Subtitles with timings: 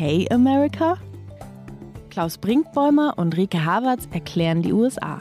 [0.00, 0.96] Okay America?
[2.08, 5.20] Klaus Brinkbäumer und Rike Havertz erklären die USA.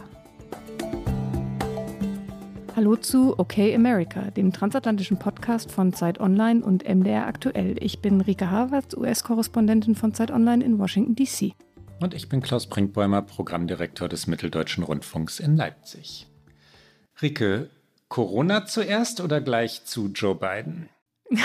[2.78, 7.76] Hallo zu Okay America, dem transatlantischen Podcast von Zeit Online und MDR Aktuell.
[7.82, 11.54] Ich bin Rike Havertz, US-Korrespondentin von Zeit Online in Washington, D.C.
[12.00, 16.28] Und ich bin Klaus Brinkbäumer, Programmdirektor des Mitteldeutschen Rundfunks in Leipzig.
[17.22, 17.70] Rike,
[18.08, 20.88] Corona zuerst oder gleich zu Joe Biden?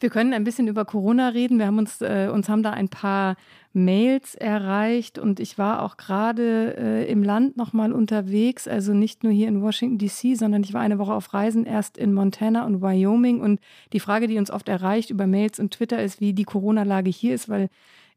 [0.00, 1.58] Wir können ein bisschen über Corona reden.
[1.58, 3.36] Wir haben uns, äh, uns haben da ein paar
[3.72, 9.32] Mails erreicht und ich war auch gerade äh, im Land nochmal unterwegs, also nicht nur
[9.32, 12.82] hier in Washington DC, sondern ich war eine Woche auf Reisen erst in Montana und
[12.82, 13.60] Wyoming und
[13.92, 17.34] die Frage, die uns oft erreicht über Mails und Twitter ist, wie die Corona-Lage hier
[17.34, 17.68] ist, weil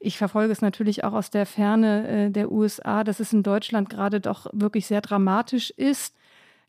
[0.03, 3.89] ich verfolge es natürlich auch aus der Ferne äh, der USA, dass es in Deutschland
[3.89, 6.15] gerade doch wirklich sehr dramatisch ist.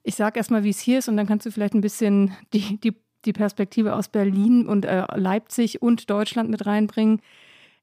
[0.03, 2.79] Ich sage erstmal, wie es hier ist und dann kannst du vielleicht ein bisschen die,
[2.79, 2.95] die
[3.25, 7.21] die Perspektive aus Berlin und äh, Leipzig und Deutschland mit reinbringen.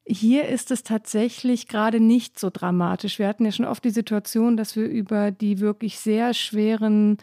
[0.04, 3.18] Hier ist es tatsächlich gerade nicht so dramatisch.
[3.18, 7.18] Wir hatten ja schon oft die Situation, dass wir über die wirklich sehr schweren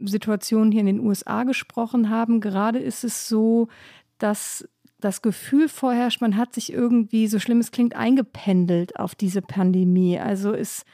[0.00, 2.40] Situationen hier in den USA gesprochen haben.
[2.40, 3.68] Gerade ist es so,
[4.18, 4.68] dass
[5.00, 10.18] das Gefühl vorherrscht, man hat sich irgendwie, so schlimm es klingt, eingependelt auf diese Pandemie.
[10.18, 10.84] Also ist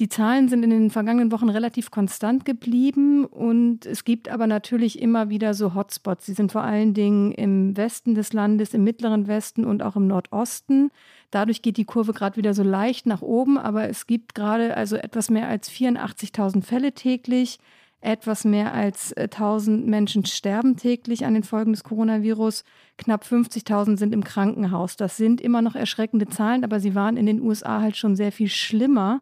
[0.00, 5.00] die Zahlen sind in den vergangenen Wochen relativ konstant geblieben und es gibt aber natürlich
[5.02, 6.24] immer wieder so Hotspots.
[6.24, 10.06] Sie sind vor allen Dingen im Westen des Landes, im mittleren Westen und auch im
[10.06, 10.90] Nordosten.
[11.30, 14.96] Dadurch geht die Kurve gerade wieder so leicht nach oben, aber es gibt gerade also
[14.96, 17.58] etwas mehr als 84.000 Fälle täglich.
[18.02, 22.64] Etwas mehr als 1000 äh, Menschen sterben täglich an den Folgen des Coronavirus.
[22.96, 24.96] Knapp 50.000 sind im Krankenhaus.
[24.96, 28.32] Das sind immer noch erschreckende Zahlen, aber sie waren in den USA halt schon sehr
[28.32, 29.20] viel schlimmer.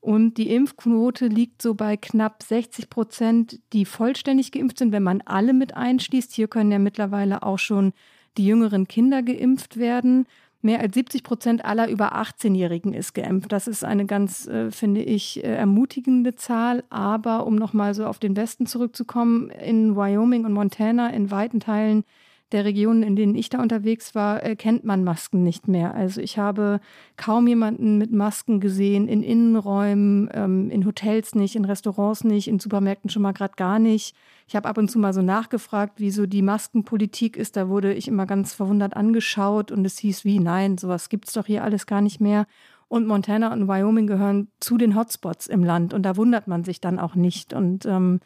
[0.00, 5.20] Und die Impfquote liegt so bei knapp 60 Prozent, die vollständig geimpft sind, wenn man
[5.24, 6.32] alle mit einschließt.
[6.32, 7.92] Hier können ja mittlerweile auch schon
[8.36, 10.26] die jüngeren Kinder geimpft werden.
[10.66, 13.52] Mehr als 70 Prozent aller über 18-Jährigen ist geimpft.
[13.52, 16.82] Das ist eine ganz, äh, finde ich, äh, ermutigende Zahl.
[16.90, 22.02] Aber um nochmal so auf den Westen zurückzukommen, in Wyoming und Montana, in weiten Teilen
[22.52, 25.94] der Regionen, in denen ich da unterwegs war, äh, kennt man Masken nicht mehr.
[25.94, 26.80] Also ich habe
[27.16, 32.60] kaum jemanden mit Masken gesehen, in Innenräumen, ähm, in Hotels nicht, in Restaurants nicht, in
[32.60, 34.14] Supermärkten schon mal gerade gar nicht.
[34.46, 37.56] Ich habe ab und zu mal so nachgefragt, wie so die Maskenpolitik ist.
[37.56, 41.34] Da wurde ich immer ganz verwundert angeschaut und es hieß wie, nein, sowas gibt es
[41.34, 42.46] doch hier alles gar nicht mehr.
[42.88, 46.80] Und Montana und Wyoming gehören zu den Hotspots im Land und da wundert man sich
[46.80, 47.52] dann auch nicht.
[47.52, 48.20] Und ähm,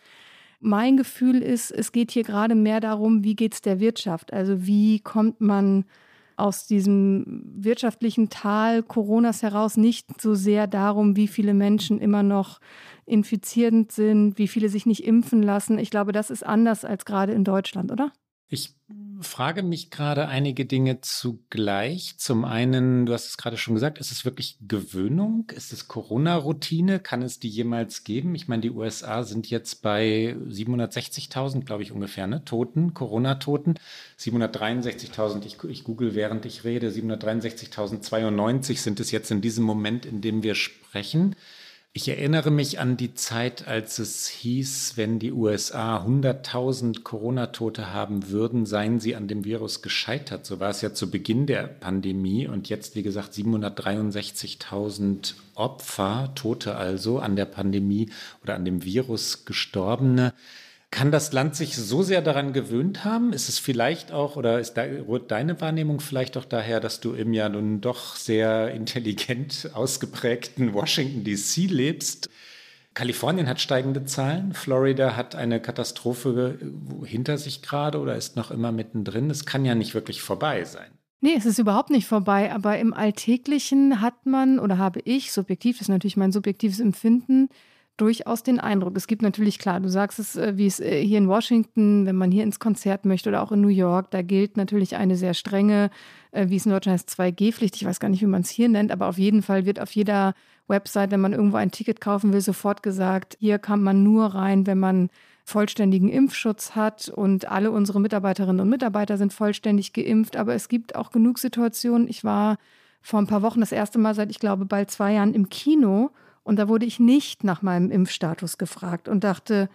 [0.61, 4.33] mein Gefühl ist, es geht hier gerade mehr darum, wie geht es der Wirtschaft?
[4.33, 5.85] Also wie kommt man
[6.37, 12.61] aus diesem wirtschaftlichen Tal Coronas heraus nicht so sehr darum, wie viele Menschen immer noch
[13.05, 15.79] infizierend sind, wie viele sich nicht impfen lassen.
[15.79, 18.13] Ich glaube, das ist anders als gerade in Deutschland, oder?
[18.53, 18.75] Ich
[19.21, 22.17] frage mich gerade einige Dinge zugleich.
[22.17, 25.49] Zum einen, du hast es gerade schon gesagt, ist es wirklich Gewöhnung?
[25.55, 26.99] Ist es Corona-Routine?
[26.99, 28.35] Kann es die jemals geben?
[28.35, 32.45] Ich meine, die USA sind jetzt bei 760.000, glaube ich, ungefähr, ne?
[32.45, 33.75] Toten, Corona-Toten.
[34.19, 40.23] 763.000, ich, ich google während ich rede, 763.092 sind es jetzt in diesem Moment, in
[40.23, 41.37] dem wir sprechen.
[41.93, 48.31] Ich erinnere mich an die Zeit, als es hieß, wenn die USA 100.000 Corona-Tote haben
[48.31, 50.47] würden, seien sie an dem Virus gescheitert.
[50.47, 56.77] So war es ja zu Beginn der Pandemie und jetzt, wie gesagt, 763.000 Opfer, Tote
[56.77, 58.13] also an der Pandemie
[58.45, 60.33] oder an dem Virus Gestorbene.
[60.93, 63.33] Kann das Land sich so sehr daran gewöhnt haben?
[63.33, 67.49] Ist es vielleicht auch, oder ist deine Wahrnehmung vielleicht auch daher, dass du im ja
[67.49, 72.29] nun doch sehr intelligent ausgeprägten Washington DC lebst?
[72.93, 76.59] Kalifornien hat steigende Zahlen, Florida hat eine Katastrophe
[77.05, 79.31] hinter sich gerade oder ist noch immer mittendrin.
[79.31, 80.91] Es kann ja nicht wirklich vorbei sein.
[81.21, 85.77] Nee, es ist überhaupt nicht vorbei, aber im Alltäglichen hat man oder habe ich, subjektiv,
[85.77, 87.49] das ist natürlich mein subjektives Empfinden,
[88.01, 88.97] durchaus den Eindruck.
[88.97, 92.17] Es gibt natürlich, klar, du sagst es, äh, wie es äh, hier in Washington, wenn
[92.17, 95.35] man hier ins Konzert möchte oder auch in New York, da gilt natürlich eine sehr
[95.35, 95.91] strenge,
[96.33, 97.77] äh, wie es in Deutschland heißt, 2G-Pflicht.
[97.77, 99.93] Ich weiß gar nicht, wie man es hier nennt, aber auf jeden Fall wird auf
[99.93, 100.35] jeder
[100.67, 104.67] Website, wenn man irgendwo ein Ticket kaufen will, sofort gesagt, hier kann man nur rein,
[104.67, 105.11] wenn man
[105.45, 110.37] vollständigen Impfschutz hat und alle unsere Mitarbeiterinnen und Mitarbeiter sind vollständig geimpft.
[110.37, 112.09] Aber es gibt auch genug Situationen.
[112.09, 112.57] Ich war
[113.03, 116.11] vor ein paar Wochen das erste Mal seit, ich glaube, bald zwei Jahren im Kino
[116.43, 119.69] und da wurde ich nicht nach meinem Impfstatus gefragt und dachte,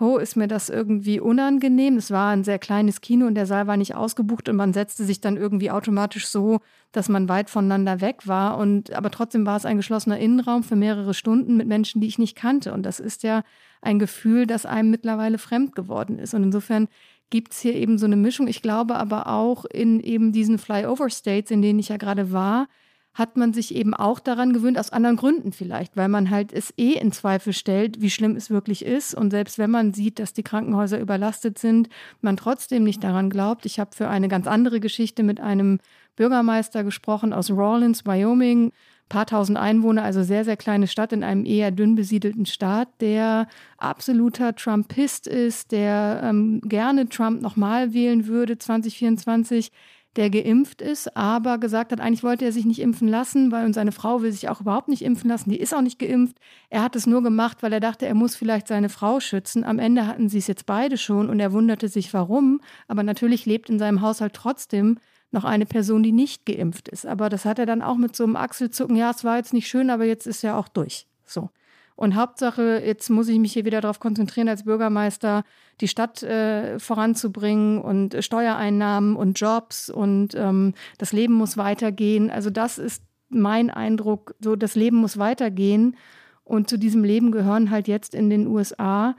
[0.00, 1.98] ho, ist mir das irgendwie unangenehm.
[1.98, 5.04] Es war ein sehr kleines Kino und der Saal war nicht ausgebucht und man setzte
[5.04, 8.56] sich dann irgendwie automatisch so, dass man weit voneinander weg war.
[8.56, 12.18] Und aber trotzdem war es ein geschlossener Innenraum für mehrere Stunden mit Menschen, die ich
[12.18, 12.72] nicht kannte.
[12.72, 13.42] Und das ist ja
[13.82, 16.32] ein Gefühl, das einem mittlerweile fremd geworden ist.
[16.32, 16.88] Und insofern
[17.28, 18.48] gibt es hier eben so eine Mischung.
[18.48, 22.68] Ich glaube aber auch in eben diesen Flyover-States, in denen ich ja gerade war,
[23.12, 26.72] hat man sich eben auch daran gewöhnt, aus anderen Gründen vielleicht, weil man halt es
[26.76, 29.14] eh in Zweifel stellt, wie schlimm es wirklich ist.
[29.14, 31.88] Und selbst wenn man sieht, dass die Krankenhäuser überlastet sind,
[32.20, 33.66] man trotzdem nicht daran glaubt.
[33.66, 35.80] Ich habe für eine ganz andere Geschichte mit einem
[36.14, 38.72] Bürgermeister gesprochen aus Rawlins, Wyoming,
[39.08, 43.48] paar tausend Einwohner, also sehr, sehr kleine Stadt in einem eher dünn besiedelten Staat, der
[43.76, 49.72] absoluter Trumpist ist, der ähm, gerne Trump nochmal wählen würde 2024
[50.16, 53.74] der geimpft ist, aber gesagt hat, eigentlich wollte er sich nicht impfen lassen, weil und
[53.74, 55.50] seine Frau will sich auch überhaupt nicht impfen lassen.
[55.50, 56.36] Die ist auch nicht geimpft.
[56.68, 59.62] Er hat es nur gemacht, weil er dachte, er muss vielleicht seine Frau schützen.
[59.62, 62.60] Am Ende hatten sie es jetzt beide schon und er wunderte sich, warum.
[62.88, 64.98] Aber natürlich lebt in seinem Haushalt trotzdem
[65.30, 67.06] noch eine Person, die nicht geimpft ist.
[67.06, 69.68] Aber das hat er dann auch mit so einem Achselzucken, ja, es war jetzt nicht
[69.68, 71.06] schön, aber jetzt ist ja auch durch.
[71.24, 71.50] So.
[72.00, 75.44] Und Hauptsache, jetzt muss ich mich hier wieder darauf konzentrieren, als Bürgermeister
[75.82, 82.30] die Stadt äh, voranzubringen und Steuereinnahmen und Jobs und ähm, das Leben muss weitergehen.
[82.30, 85.94] Also das ist mein Eindruck, so das Leben muss weitergehen.
[86.42, 89.14] Und zu diesem Leben gehören halt jetzt in den USA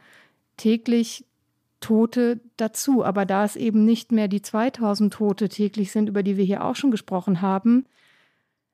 [0.57, 1.27] täglich
[1.81, 3.06] Tote dazu.
[3.06, 6.66] Aber da es eben nicht mehr die 2000 Tote täglich sind, über die wir hier
[6.66, 7.86] auch schon gesprochen haben,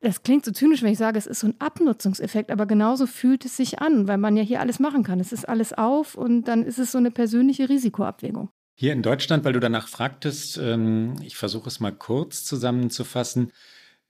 [0.02, 3.46] das klingt so zynisch, wenn ich sage, es ist so ein Abnutzungseffekt, aber genauso fühlt
[3.46, 5.20] es sich an, weil man ja hier alles machen kann.
[5.20, 8.50] Es ist alles auf und dann ist es so eine persönliche Risikoabwägung.
[8.76, 13.52] Hier in Deutschland, weil du danach fragtest, ähm, ich versuche es mal kurz zusammenzufassen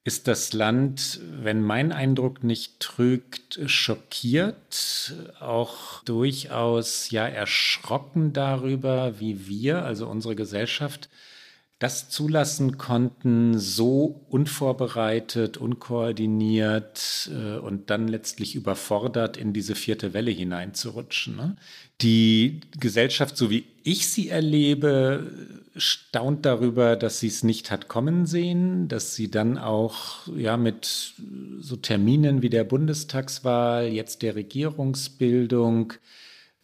[0.07, 9.49] ist das Land, wenn mein Eindruck nicht trügt, schockiert, auch durchaus ja erschrocken darüber, wie
[9.49, 11.09] wir, also unsere Gesellschaft,
[11.79, 20.31] das zulassen konnten, so unvorbereitet, unkoordiniert äh, und dann letztlich überfordert in diese vierte Welle
[20.31, 21.35] hineinzurutschen.
[21.35, 21.55] Ne?
[22.01, 25.31] Die Gesellschaft, so wie ich sie erlebe,
[25.75, 31.13] staunt darüber, dass sie es nicht hat kommen sehen, dass sie dann auch ja mit
[31.59, 35.93] so Terminen wie der Bundestagswahl, jetzt der Regierungsbildung,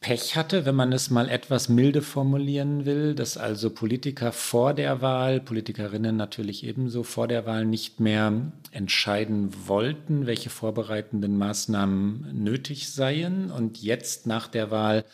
[0.03, 5.01] Pech hatte, wenn man es mal etwas milde formulieren will, dass also Politiker vor der
[5.01, 12.89] Wahl, Politikerinnen natürlich ebenso vor der Wahl nicht mehr entscheiden wollten, welche vorbereitenden Maßnahmen nötig
[12.89, 15.05] seien und jetzt nach der Wahl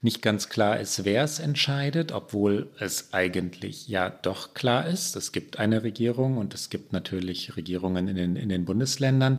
[0.00, 5.16] nicht ganz klar ist, wer es entscheidet, obwohl es eigentlich ja doch klar ist.
[5.16, 9.38] Es gibt eine Regierung und es gibt natürlich Regierungen in den, in den Bundesländern.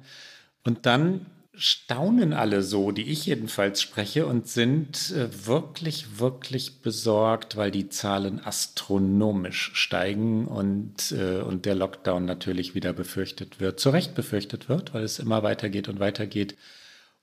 [0.64, 1.26] Und dann
[1.62, 7.88] staunen alle so, die ich jedenfalls spreche, und sind äh, wirklich, wirklich besorgt, weil die
[7.88, 14.70] Zahlen astronomisch steigen und, äh, und der Lockdown natürlich wieder befürchtet wird, zu Recht befürchtet
[14.70, 16.56] wird, weil es immer weitergeht und weitergeht.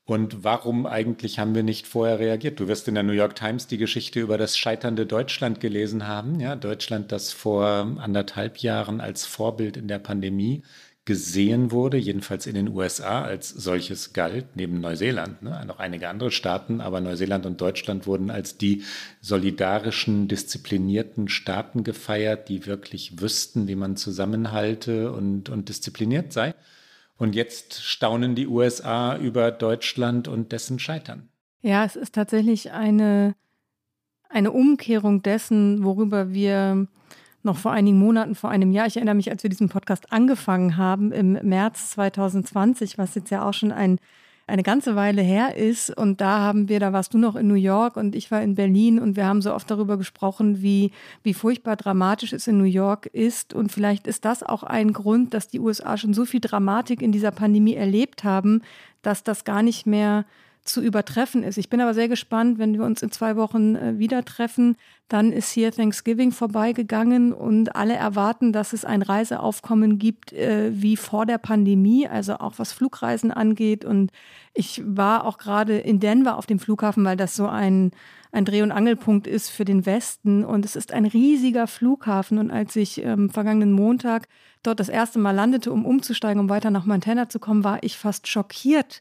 [0.04, 2.60] Und warum eigentlich haben wir nicht vorher reagiert?
[2.60, 6.40] Du wirst in der New York Times die Geschichte über das scheiternde Deutschland gelesen haben.
[6.40, 7.66] Ja, Deutschland, das vor
[7.98, 10.62] anderthalb Jahren als Vorbild in der Pandemie
[11.08, 16.30] gesehen wurde, jedenfalls in den USA als solches galt, neben Neuseeland, ne, noch einige andere
[16.30, 18.82] Staaten, aber Neuseeland und Deutschland wurden als die
[19.22, 26.54] solidarischen, disziplinierten Staaten gefeiert, die wirklich wüssten, wie man zusammenhalte und, und diszipliniert sei.
[27.16, 31.30] Und jetzt staunen die USA über Deutschland und dessen Scheitern.
[31.62, 33.34] Ja, es ist tatsächlich eine,
[34.28, 36.86] eine Umkehrung dessen, worüber wir
[37.42, 38.86] noch vor einigen Monaten, vor einem Jahr.
[38.86, 43.46] Ich erinnere mich, als wir diesen Podcast angefangen haben im März 2020, was jetzt ja
[43.46, 43.98] auch schon ein,
[44.46, 45.96] eine ganze Weile her ist.
[45.96, 48.54] Und da haben wir, da warst du noch in New York und ich war in
[48.54, 50.90] Berlin und wir haben so oft darüber gesprochen, wie,
[51.22, 53.54] wie furchtbar dramatisch es in New York ist.
[53.54, 57.12] Und vielleicht ist das auch ein Grund, dass die USA schon so viel Dramatik in
[57.12, 58.62] dieser Pandemie erlebt haben,
[59.02, 60.24] dass das gar nicht mehr
[60.64, 61.56] zu übertreffen ist.
[61.56, 64.76] Ich bin aber sehr gespannt, wenn wir uns in zwei Wochen äh, wieder treffen.
[65.08, 70.96] Dann ist hier Thanksgiving vorbeigegangen und alle erwarten, dass es ein Reiseaufkommen gibt äh, wie
[70.96, 73.84] vor der Pandemie, also auch was Flugreisen angeht.
[73.84, 74.12] Und
[74.52, 77.92] ich war auch gerade in Denver auf dem Flughafen, weil das so ein,
[78.32, 80.44] ein Dreh- und Angelpunkt ist für den Westen.
[80.44, 82.38] Und es ist ein riesiger Flughafen.
[82.38, 84.28] Und als ich ähm, vergangenen Montag
[84.62, 87.96] dort das erste Mal landete, um umzusteigen, um weiter nach Montana zu kommen, war ich
[87.96, 89.00] fast schockiert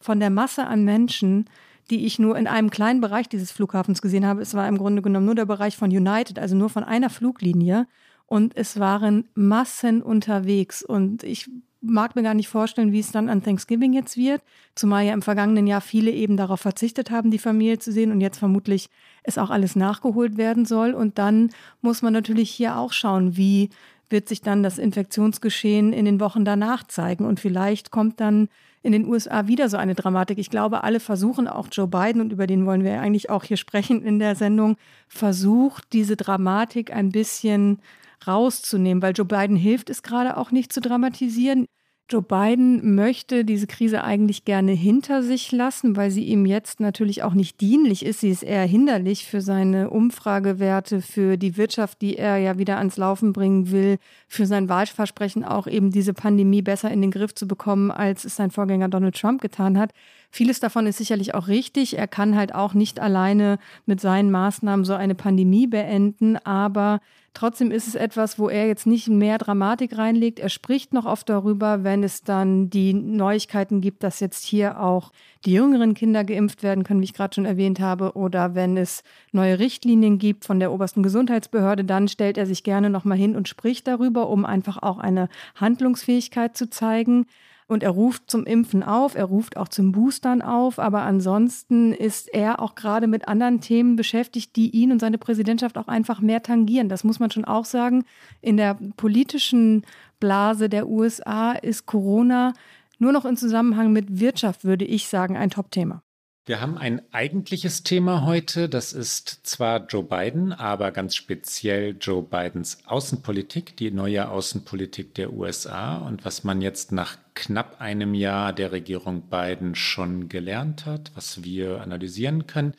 [0.00, 1.46] von der Masse an Menschen,
[1.90, 4.42] die ich nur in einem kleinen Bereich dieses Flughafens gesehen habe.
[4.42, 7.86] Es war im Grunde genommen nur der Bereich von United, also nur von einer Fluglinie.
[8.26, 10.82] Und es waren Massen unterwegs.
[10.82, 11.48] Und ich
[11.80, 14.42] mag mir gar nicht vorstellen, wie es dann an Thanksgiving jetzt wird,
[14.74, 18.20] zumal ja im vergangenen Jahr viele eben darauf verzichtet haben, die Familie zu sehen und
[18.20, 18.88] jetzt vermutlich
[19.22, 20.92] es auch alles nachgeholt werden soll.
[20.92, 21.50] Und dann
[21.82, 23.70] muss man natürlich hier auch schauen, wie
[24.08, 27.24] wird sich dann das Infektionsgeschehen in den Wochen danach zeigen.
[27.24, 28.48] Und vielleicht kommt dann
[28.86, 30.38] in den USA wieder so eine Dramatik.
[30.38, 33.56] Ich glaube, alle versuchen, auch Joe Biden, und über den wollen wir eigentlich auch hier
[33.56, 34.76] sprechen in der Sendung,
[35.08, 37.80] versucht, diese Dramatik ein bisschen
[38.26, 41.66] rauszunehmen, weil Joe Biden hilft es gerade auch nicht zu dramatisieren.
[42.08, 47.24] Joe Biden möchte diese Krise eigentlich gerne hinter sich lassen, weil sie ihm jetzt natürlich
[47.24, 48.20] auch nicht dienlich ist.
[48.20, 52.96] Sie ist eher hinderlich für seine Umfragewerte, für die Wirtschaft, die er ja wieder ans
[52.96, 53.98] Laufen bringen will,
[54.28, 58.36] für sein Wahlversprechen auch eben diese Pandemie besser in den Griff zu bekommen, als es
[58.36, 59.90] sein Vorgänger Donald Trump getan hat.
[60.30, 61.98] Vieles davon ist sicherlich auch richtig.
[61.98, 67.00] Er kann halt auch nicht alleine mit seinen Maßnahmen so eine Pandemie beenden, aber
[67.36, 70.38] Trotzdem ist es etwas, wo er jetzt nicht mehr Dramatik reinlegt.
[70.38, 75.12] Er spricht noch oft darüber, wenn es dann die Neuigkeiten gibt, dass jetzt hier auch
[75.44, 79.02] die jüngeren Kinder geimpft werden können, wie ich gerade schon erwähnt habe, oder wenn es
[79.32, 83.36] neue Richtlinien gibt von der obersten Gesundheitsbehörde, dann stellt er sich gerne noch mal hin
[83.36, 87.26] und spricht darüber, um einfach auch eine Handlungsfähigkeit zu zeigen.
[87.68, 92.32] Und er ruft zum Impfen auf, er ruft auch zum Boostern auf, aber ansonsten ist
[92.32, 96.42] er auch gerade mit anderen Themen beschäftigt, die ihn und seine Präsidentschaft auch einfach mehr
[96.42, 96.88] tangieren.
[96.88, 98.04] Das muss man schon auch sagen.
[98.40, 99.84] In der politischen
[100.20, 102.52] Blase der USA ist Corona
[102.98, 106.02] nur noch im Zusammenhang mit Wirtschaft, würde ich sagen, ein Top-Thema.
[106.48, 108.68] Wir haben ein eigentliches Thema heute.
[108.68, 115.32] Das ist zwar Joe Biden, aber ganz speziell Joe Bidens Außenpolitik, die neue Außenpolitik der
[115.32, 121.10] USA und was man jetzt nach knapp einem Jahr der Regierung Biden schon gelernt hat,
[121.16, 122.74] was wir analysieren können.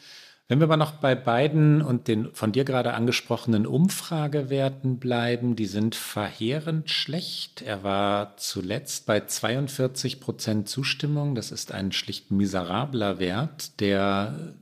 [0.49, 5.65] Wenn wir aber noch bei beiden und den von dir gerade angesprochenen Umfragewerten bleiben, die
[5.65, 7.61] sind verheerend schlecht.
[7.61, 11.35] Er war zuletzt bei 42 Prozent Zustimmung.
[11.35, 14.53] Das ist ein schlicht miserabler Wert, der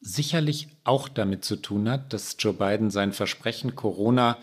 [0.00, 4.38] sicherlich auch damit zu tun hat, dass Joe Biden sein Versprechen, Corona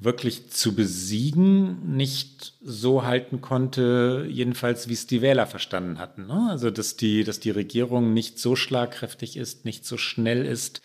[0.00, 6.26] wirklich zu besiegen, nicht so halten konnte, jedenfalls wie es die Wähler verstanden hatten.
[6.26, 6.48] Ne?
[6.50, 10.80] Also dass die, dass die Regierung nicht so schlagkräftig ist, nicht so schnell ist,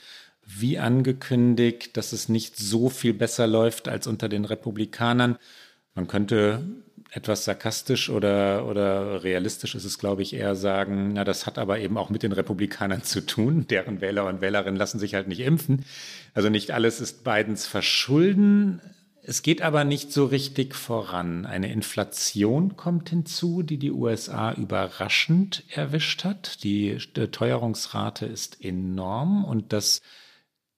[0.46, 5.38] wie angekündigt, dass es nicht so viel besser läuft als unter den Republikanern.
[5.96, 6.64] Man könnte
[7.12, 11.80] etwas sarkastisch oder, oder realistisch ist es, glaube ich, eher sagen, na, das hat aber
[11.80, 13.66] eben auch mit den Republikanern zu tun.
[13.70, 15.86] Deren Wähler und Wählerinnen lassen sich halt nicht impfen.
[16.34, 18.82] Also nicht alles ist Bidens Verschulden.
[19.28, 21.48] Es geht aber nicht so richtig voran.
[21.48, 26.64] Eine Inflation kommt hinzu, die die USA überraschend erwischt hat.
[26.64, 30.04] Die Teuerungsrate ist enorm und das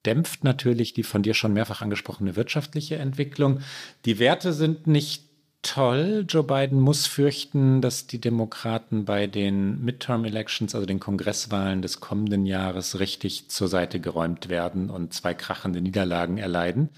[0.06, 3.60] dämpft natürlich die von dir schon mehrfach angesprochene wirtschaftliche Entwicklung.
[4.06, 5.26] Die Werte sind nicht
[5.62, 6.26] toll.
[6.26, 12.00] Joe Biden muss fürchten, dass die Demokraten bei den Midterm Elections, also den Kongresswahlen des
[12.00, 16.92] kommenden Jahres, richtig zur Seite geräumt werden und zwei krachende Niederlagen erleiden.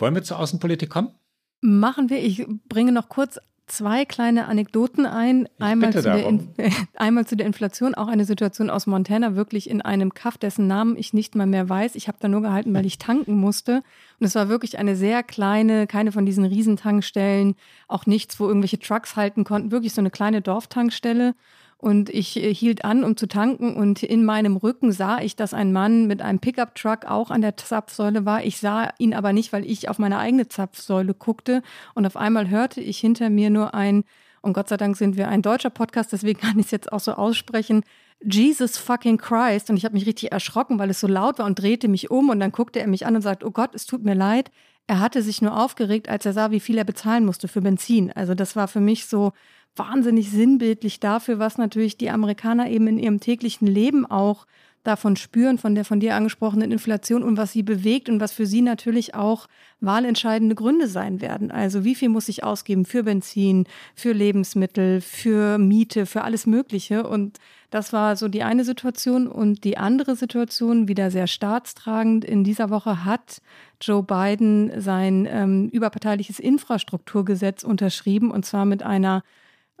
[0.00, 1.14] Wollen wir zur Außenpolitik kommen?
[1.60, 2.24] Machen wir.
[2.24, 3.38] Ich bringe noch kurz
[3.70, 5.48] zwei kleine Anekdoten ein.
[5.58, 6.26] Einmal zu, der
[6.96, 10.96] einmal zu, der Inflation, auch eine Situation aus Montana, wirklich in einem Kaff, dessen Namen
[10.96, 11.94] ich nicht mal mehr weiß.
[11.94, 13.82] Ich habe da nur gehalten, weil ich tanken musste.
[14.18, 17.54] Und es war wirklich eine sehr kleine, keine von diesen Riesentankstellen,
[17.88, 21.34] auch nichts, wo irgendwelche Trucks halten konnten, wirklich so eine kleine Dorftankstelle.
[21.80, 23.74] Und ich äh, hielt an, um zu tanken.
[23.74, 27.56] Und in meinem Rücken sah ich, dass ein Mann mit einem Pickup-Truck auch an der
[27.56, 28.44] Zapfsäule war.
[28.44, 31.62] Ich sah ihn aber nicht, weil ich auf meine eigene Zapfsäule guckte.
[31.94, 34.04] Und auf einmal hörte ich hinter mir nur ein,
[34.42, 37.00] und Gott sei Dank sind wir ein deutscher Podcast, deswegen kann ich es jetzt auch
[37.00, 37.82] so aussprechen.
[38.22, 39.70] Jesus fucking Christ.
[39.70, 42.28] Und ich habe mich richtig erschrocken, weil es so laut war und drehte mich um.
[42.28, 44.50] Und dann guckte er mich an und sagte, oh Gott, es tut mir leid.
[44.86, 48.12] Er hatte sich nur aufgeregt, als er sah, wie viel er bezahlen musste für Benzin.
[48.12, 49.32] Also das war für mich so,
[49.80, 54.46] wahnsinnig sinnbildlich dafür, was natürlich die Amerikaner eben in ihrem täglichen Leben auch
[54.82, 58.46] davon spüren, von der von dir angesprochenen Inflation und was sie bewegt und was für
[58.46, 59.46] sie natürlich auch
[59.80, 61.50] wahlentscheidende Gründe sein werden.
[61.50, 67.06] Also wie viel muss ich ausgeben für Benzin, für Lebensmittel, für Miete, für alles Mögliche.
[67.06, 67.38] Und
[67.70, 69.26] das war so die eine Situation.
[69.26, 73.42] Und die andere Situation, wieder sehr staatstragend, in dieser Woche hat
[73.82, 79.22] Joe Biden sein ähm, überparteiliches Infrastrukturgesetz unterschrieben und zwar mit einer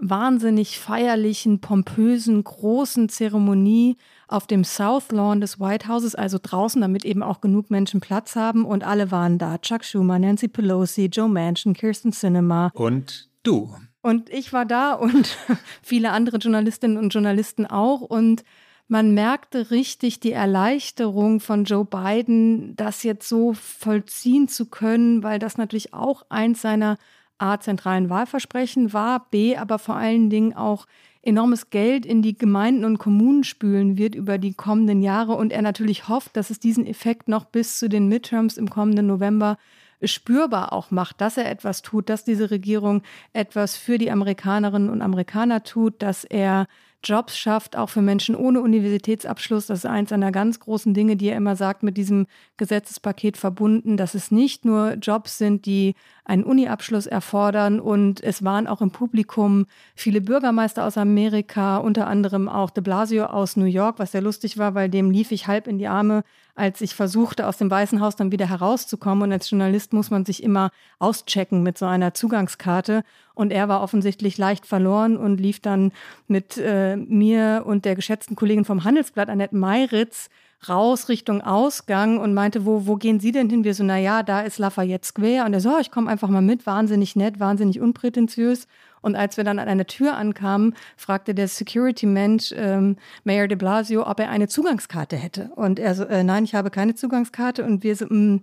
[0.00, 3.96] wahnsinnig feierlichen, pompösen, großen Zeremonie
[4.28, 8.36] auf dem South Lawn des White Houses, also draußen, damit eben auch genug Menschen Platz
[8.36, 8.64] haben.
[8.64, 9.58] Und alle waren da.
[9.58, 12.70] Chuck Schumer, Nancy Pelosi, Joe Manchin, Kirsten Sinema.
[12.74, 13.74] Und du.
[14.02, 15.36] Und ich war da und
[15.82, 18.00] viele andere Journalistinnen und Journalisten auch.
[18.00, 18.44] Und
[18.88, 25.38] man merkte richtig die Erleichterung von Joe Biden, das jetzt so vollziehen zu können, weil
[25.38, 26.96] das natürlich auch eins seiner
[27.40, 30.86] A, zentralen Wahlversprechen war, B, aber vor allen Dingen auch
[31.22, 35.62] enormes Geld in die Gemeinden und Kommunen spülen wird über die kommenden Jahre und er
[35.62, 39.58] natürlich hofft, dass es diesen Effekt noch bis zu den Midterms im kommenden November
[40.02, 43.02] spürbar auch macht, dass er etwas tut, dass diese Regierung
[43.34, 46.66] etwas für die Amerikanerinnen und Amerikaner tut, dass er
[47.02, 49.66] Jobs schafft, auch für Menschen ohne Universitätsabschluss.
[49.66, 52.26] Das ist eins einer ganz großen Dinge, die er immer sagt, mit diesem
[52.56, 57.80] Gesetzespaket verbunden, dass es nicht nur Jobs sind, die einen Uni-Abschluss erfordern.
[57.80, 63.24] Und es waren auch im Publikum viele Bürgermeister aus Amerika, unter anderem auch de Blasio
[63.24, 66.22] aus New York, was sehr lustig war, weil dem lief ich halb in die Arme,
[66.60, 69.22] als ich versuchte, aus dem Weißen Haus dann wieder herauszukommen.
[69.22, 73.02] Und als Journalist muss man sich immer auschecken mit so einer Zugangskarte.
[73.34, 75.90] Und er war offensichtlich leicht verloren und lief dann
[76.28, 80.28] mit äh, mir und der geschätzten Kollegin vom Handelsblatt, Annette Meiritz,
[80.68, 83.64] raus Richtung Ausgang und meinte, wo, wo gehen Sie denn hin?
[83.64, 85.44] Wir so, na ja, da ist Lafayette Square.
[85.46, 88.66] Und er so, oh, ich komme einfach mal mit, wahnsinnig nett, wahnsinnig unprätentiös.
[89.00, 94.06] Und als wir dann an einer Tür ankamen, fragte der Security-Mensch ähm, Mayor de Blasio,
[94.06, 95.50] ob er eine Zugangskarte hätte.
[95.56, 97.64] Und er so, äh, nein, ich habe keine Zugangskarte.
[97.64, 98.40] Und wir so, mh, mm,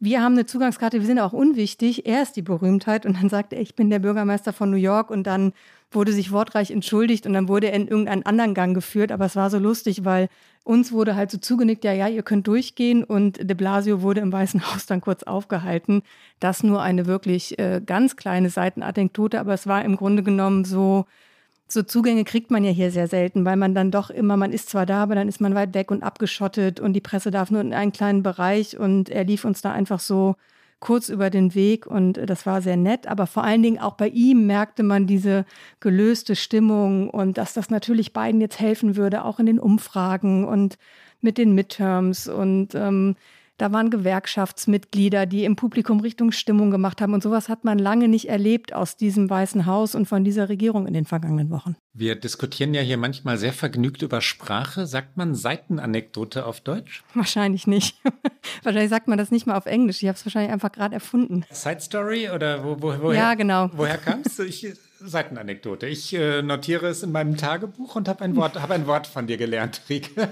[0.00, 2.06] wir haben eine Zugangskarte, wir sind auch unwichtig.
[2.06, 3.04] Er ist die Berühmtheit.
[3.04, 5.10] Und dann sagte er, ich bin der Bürgermeister von New York.
[5.10, 5.52] Und dann
[5.90, 9.10] wurde sich wortreich entschuldigt und dann wurde er in irgendeinen anderen Gang geführt.
[9.10, 10.28] Aber es war so lustig, weil
[10.62, 13.02] uns wurde halt so zugenickt, ja, ja, ihr könnt durchgehen.
[13.02, 16.02] Und de Blasio wurde im Weißen Haus dann kurz aufgehalten.
[16.38, 21.06] Das nur eine wirklich äh, ganz kleine Seitenanekdote, aber es war im Grunde genommen so,
[21.68, 24.70] so Zugänge kriegt man ja hier sehr selten, weil man dann doch immer, man ist
[24.70, 27.60] zwar da, aber dann ist man weit weg und abgeschottet und die Presse darf nur
[27.60, 30.36] in einen kleinen Bereich und er lief uns da einfach so
[30.80, 33.06] kurz über den Weg und das war sehr nett.
[33.06, 35.44] Aber vor allen Dingen auch bei ihm merkte man diese
[35.80, 40.78] gelöste Stimmung und dass das natürlich beiden jetzt helfen würde, auch in den Umfragen und
[41.20, 43.16] mit den Midterms und ähm,
[43.58, 47.12] da waren Gewerkschaftsmitglieder, die im Publikum Richtung Stimmung gemacht haben.
[47.12, 50.86] Und sowas hat man lange nicht erlebt aus diesem Weißen Haus und von dieser Regierung
[50.86, 51.76] in den vergangenen Wochen.
[51.92, 54.86] Wir diskutieren ja hier manchmal sehr vergnügt über Sprache.
[54.86, 57.02] Sagt man Seitenanekdote auf Deutsch?
[57.14, 58.00] Wahrscheinlich nicht.
[58.62, 60.02] wahrscheinlich sagt man das nicht mal auf Englisch.
[60.02, 61.44] Ich habe es wahrscheinlich einfach gerade erfunden.
[61.50, 63.18] Side Story oder wo, wo, woher?
[63.18, 63.70] Ja, genau.
[63.74, 64.36] Woher kam es?
[65.00, 65.86] Seitenanekdote.
[65.86, 69.26] Ich äh, notiere es in meinem Tagebuch und habe ein, Wort, hab ein Wort von
[69.26, 70.28] dir gelernt, Rike.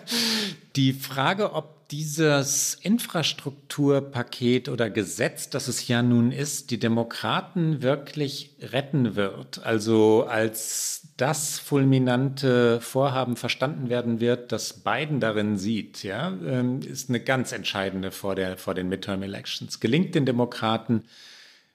[0.75, 8.57] Die Frage, ob dieses Infrastrukturpaket oder Gesetz, das es ja nun ist, die Demokraten wirklich
[8.61, 16.29] retten wird, also als das fulminante Vorhaben verstanden werden wird, das Biden darin sieht, ja,
[16.29, 19.81] ähm, ist eine ganz entscheidende vor, der, vor den Midterm Elections.
[19.81, 21.05] Gelingt den Demokraten,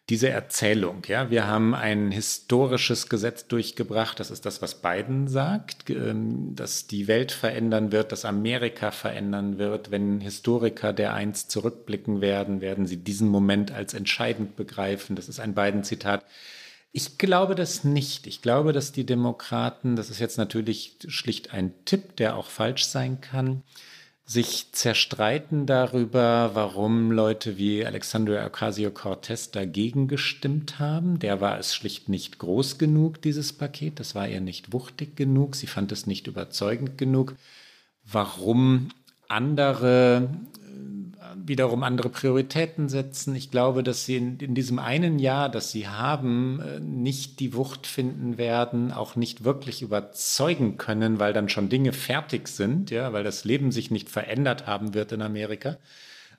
[0.09, 1.03] diese Erzählung.
[1.07, 4.19] Ja, wir haben ein historisches Gesetz durchgebracht.
[4.19, 9.57] Das ist das, was Biden sagt, ähm, dass die Welt verändern wird, dass Amerika verändern
[9.57, 9.91] wird.
[9.91, 15.15] Wenn Historiker der einst zurückblicken werden, werden sie diesen Moment als entscheidend begreifen.
[15.15, 16.25] Das ist ein Biden-Zitat.
[16.91, 18.27] Ich glaube das nicht.
[18.27, 22.83] Ich glaube, dass die Demokraten, das ist jetzt natürlich schlicht ein Tipp, der auch falsch
[22.83, 23.63] sein kann,
[24.31, 31.19] sich zerstreiten darüber, warum Leute wie Alexandria Ocasio-Cortez dagegen gestimmt haben.
[31.19, 33.99] Der war es schlicht nicht groß genug, dieses Paket.
[33.99, 35.57] Das war ihr nicht wuchtig genug.
[35.57, 37.35] Sie fand es nicht überzeugend genug.
[38.09, 38.91] Warum
[39.27, 40.29] andere
[41.35, 43.35] wiederum andere Prioritäten setzen.
[43.35, 47.53] Ich glaube, dass sie in, in, diesem einen Jahr, das sie haben, äh, nicht die
[47.53, 53.13] Wucht finden werden, auch nicht wirklich überzeugen können, weil dann schon Dinge fertig sind, ja,
[53.13, 55.77] weil das Leben sich nicht verändert haben wird in Amerika.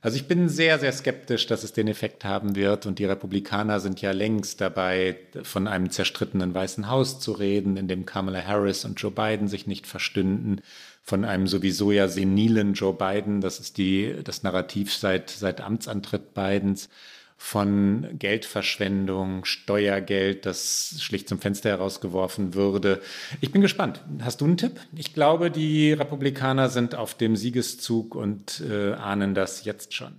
[0.05, 2.87] Also ich bin sehr, sehr skeptisch, dass es den Effekt haben wird.
[2.87, 7.87] Und die Republikaner sind ja längst dabei, von einem zerstrittenen Weißen Haus zu reden, in
[7.87, 10.61] dem Kamala Harris und Joe Biden sich nicht verstünden
[11.03, 16.33] von einem sowieso ja senilen Joe Biden, das ist die, das Narrativ seit, seit Amtsantritt
[16.35, 16.89] Bidens,
[17.37, 23.03] von Geldverschwendung, Steuergeld, das schlicht zum Fenster herausgeworfen würde.
[23.41, 24.01] Ich bin gespannt.
[24.21, 24.79] Hast du einen Tipp?
[24.95, 30.13] Ich glaube, die Republikaner sind auf dem Siegeszug und äh, ahnen das jetzt schon.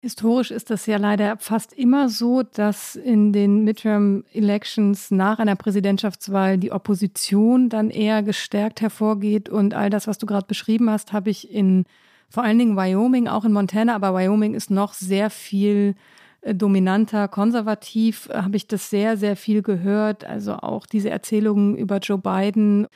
[0.00, 5.56] Historisch ist das ja leider fast immer so, dass in den Midterm Elections nach einer
[5.56, 9.48] Präsidentschaftswahl die Opposition dann eher gestärkt hervorgeht.
[9.48, 11.84] Und all das, was du gerade beschrieben hast, habe ich in
[12.30, 15.94] vor allen Dingen Wyoming, auch in Montana, aber Wyoming ist noch sehr viel
[16.42, 20.24] äh, dominanter, konservativ, habe ich das sehr, sehr viel gehört.
[20.24, 22.86] Also auch diese Erzählungen über Joe Biden.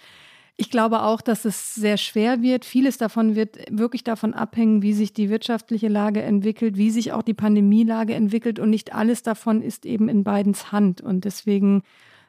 [0.57, 2.65] Ich glaube auch, dass es sehr schwer wird.
[2.65, 7.23] Vieles davon wird wirklich davon abhängen, wie sich die wirtschaftliche Lage entwickelt, wie sich auch
[7.23, 8.59] die Pandemielage entwickelt.
[8.59, 11.01] Und nicht alles davon ist eben in Bidens Hand.
[11.01, 11.83] Und deswegen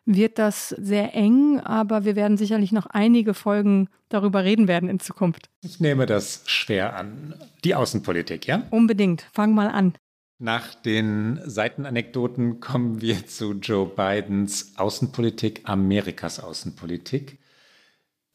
[0.05, 4.99] wird das sehr eng, aber wir werden sicherlich noch einige Folgen darüber reden werden in
[4.99, 5.49] Zukunft.
[5.61, 7.35] Ich nehme das schwer an.
[7.63, 8.63] Die Außenpolitik, ja?
[8.69, 9.25] Unbedingt.
[9.33, 9.93] Fang mal an.
[10.39, 17.39] Nach den Seitenanekdoten kommen wir zu Joe Bidens Außenpolitik, Amerikas Außenpolitik.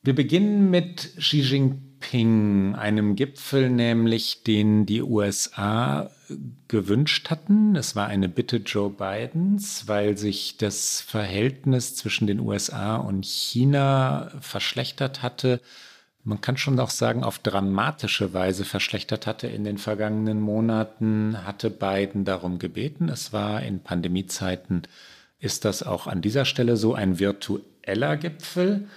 [0.02, 6.10] Wir beginnen mit Xi Jinping, einem Gipfel nämlich, den die USA
[6.68, 7.76] gewünscht hatten.
[7.76, 14.30] Es war eine Bitte Joe Bidens, weil sich das Verhältnis zwischen den USA und China
[14.40, 15.60] verschlechtert hatte
[16.28, 21.70] man kann schon auch sagen, auf dramatische Weise verschlechtert hatte in den vergangenen Monaten, hatte
[21.70, 23.08] Biden darum gebeten.
[23.08, 24.82] Es war in Pandemiezeiten,
[25.38, 28.88] ist das auch an dieser Stelle so ein virtueller Gipfel.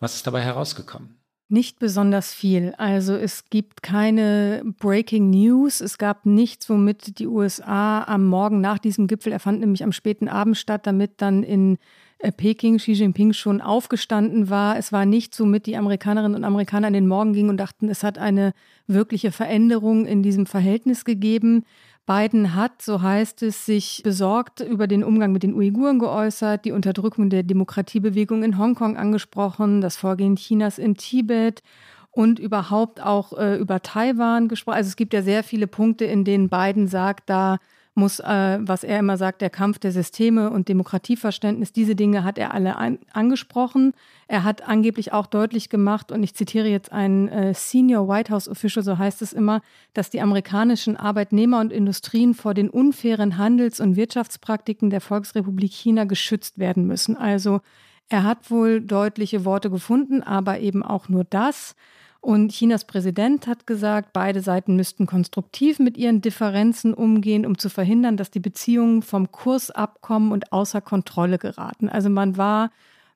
[0.00, 1.20] Was ist dabei herausgekommen?
[1.52, 2.74] Nicht besonders viel.
[2.78, 5.80] Also es gibt keine Breaking News.
[5.80, 9.90] Es gab nichts, womit die USA am Morgen nach diesem Gipfel, er fand nämlich am
[9.92, 11.78] späten Abend statt, damit dann in
[12.20, 14.78] äh, Peking Xi Jinping schon aufgestanden war.
[14.78, 17.88] Es war nicht so mit die Amerikanerinnen und Amerikaner in den Morgen gingen und dachten,
[17.88, 18.52] es hat eine
[18.86, 21.64] wirkliche Veränderung in diesem Verhältnis gegeben.
[22.10, 26.72] Biden hat, so heißt es, sich besorgt über den Umgang mit den Uiguren geäußert, die
[26.72, 31.62] Unterdrückung der Demokratiebewegung in Hongkong angesprochen, das Vorgehen Chinas in Tibet
[32.10, 34.78] und überhaupt auch äh, über Taiwan gesprochen.
[34.78, 37.58] Also es gibt ja sehr viele Punkte, in denen Biden sagt, da
[37.94, 42.38] muss, äh, was er immer sagt, der Kampf der Systeme und Demokratieverständnis, diese Dinge hat
[42.38, 43.92] er alle an, angesprochen.
[44.30, 48.48] Er hat angeblich auch deutlich gemacht, und ich zitiere jetzt einen äh, Senior White House
[48.48, 49.60] Official, so heißt es immer,
[49.92, 56.04] dass die amerikanischen Arbeitnehmer und Industrien vor den unfairen Handels- und Wirtschaftspraktiken der Volksrepublik China
[56.04, 57.16] geschützt werden müssen.
[57.16, 57.60] Also
[58.08, 61.74] er hat wohl deutliche Worte gefunden, aber eben auch nur das.
[62.20, 67.68] Und Chinas Präsident hat gesagt, beide Seiten müssten konstruktiv mit ihren Differenzen umgehen, um zu
[67.68, 71.88] verhindern, dass die Beziehungen vom Kurs abkommen und außer Kontrolle geraten.
[71.88, 72.70] Also man war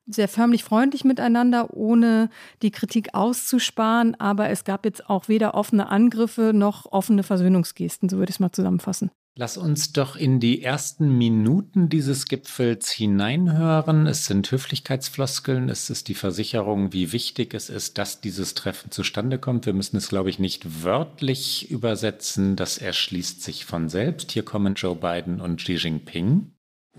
[0.06, 2.30] sehr förmlich freundlich miteinander, ohne
[2.62, 8.18] die Kritik auszusparen, aber es gab jetzt auch weder offene Angriffe noch offene Versöhnungsgesten, so
[8.18, 9.10] würde ich es mal zusammenfassen.
[9.36, 14.06] Lass uns doch in die ersten Minuten dieses Gipfels hineinhören.
[14.06, 19.40] Es sind Höflichkeitsfloskeln, es ist die Versicherung, wie wichtig es ist, dass dieses Treffen zustande
[19.40, 19.66] kommt.
[19.66, 24.30] Wir müssen es, glaube ich, nicht wörtlich übersetzen, das erschließt sich von selbst.
[24.30, 26.53] Hier kommen Joe Biden und Xi Jinping.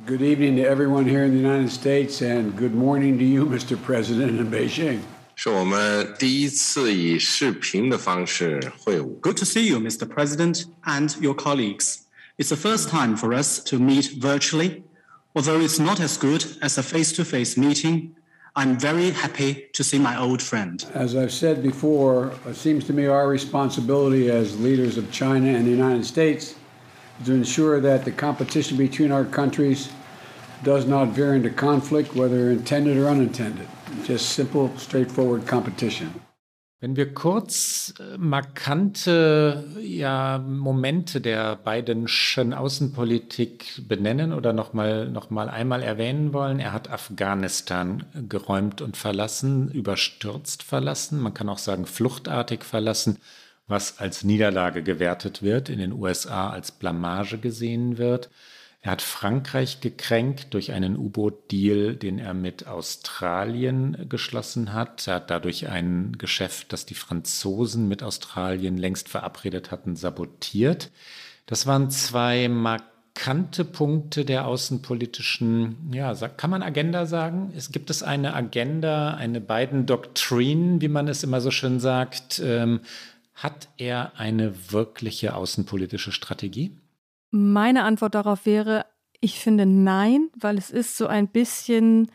[0.07, 3.77] Good evening to everyone here in the United States and good morning to you, Mr.
[3.81, 5.01] President in Beijing.
[5.37, 9.21] 是我们第一次以视频的方式会晤。
[9.21, 10.09] Good to see you, Mr.
[10.09, 11.99] President, and your colleagues.
[12.39, 14.83] It's the first time for us to meet virtually.
[15.35, 18.15] Although it's not as good as a face to face meeting,
[18.57, 20.85] I'm very happy to see my old friend.
[20.95, 25.67] As I've said before, it seems to me our responsibility as leaders of China and
[25.67, 26.57] the United States is
[27.24, 29.90] to ensure that the competition between our countries
[30.64, 33.68] does not veer into conflict, whether intended or unintended.
[34.04, 36.14] Just simple, straightforward competition.
[36.82, 45.50] Wenn wir kurz äh, markante ja, Momente der Bidenschen Außenpolitik benennen oder nochmal noch mal
[45.50, 51.86] einmal erwähnen wollen, er hat Afghanistan geräumt und verlassen, überstürzt verlassen, man kann auch sagen
[51.86, 53.20] fluchtartig verlassen,
[53.68, 58.30] was als Niederlage gewertet wird, in den USA als Blamage gesehen wird.
[58.86, 65.08] Er hat Frankreich gekränkt durch einen U-Boot-Deal, den er mit Australien geschlossen hat.
[65.08, 70.92] Er hat dadurch ein Geschäft, das die Franzosen mit Australien längst verabredet hatten, sabotiert.
[71.48, 77.54] Das waren zwei markante Punkte der außenpolitischen, ja, kann man Agenda sagen?
[77.58, 82.40] Es gibt es eine Agenda, eine beiden Doktrinen, wie man es immer so schön sagt.
[82.44, 82.82] Ähm,
[83.36, 86.78] hat er eine wirkliche außenpolitische Strategie?
[87.32, 88.86] Meine Antwort darauf wäre,
[89.20, 92.10] ich finde nein, weil es ist so ein bisschen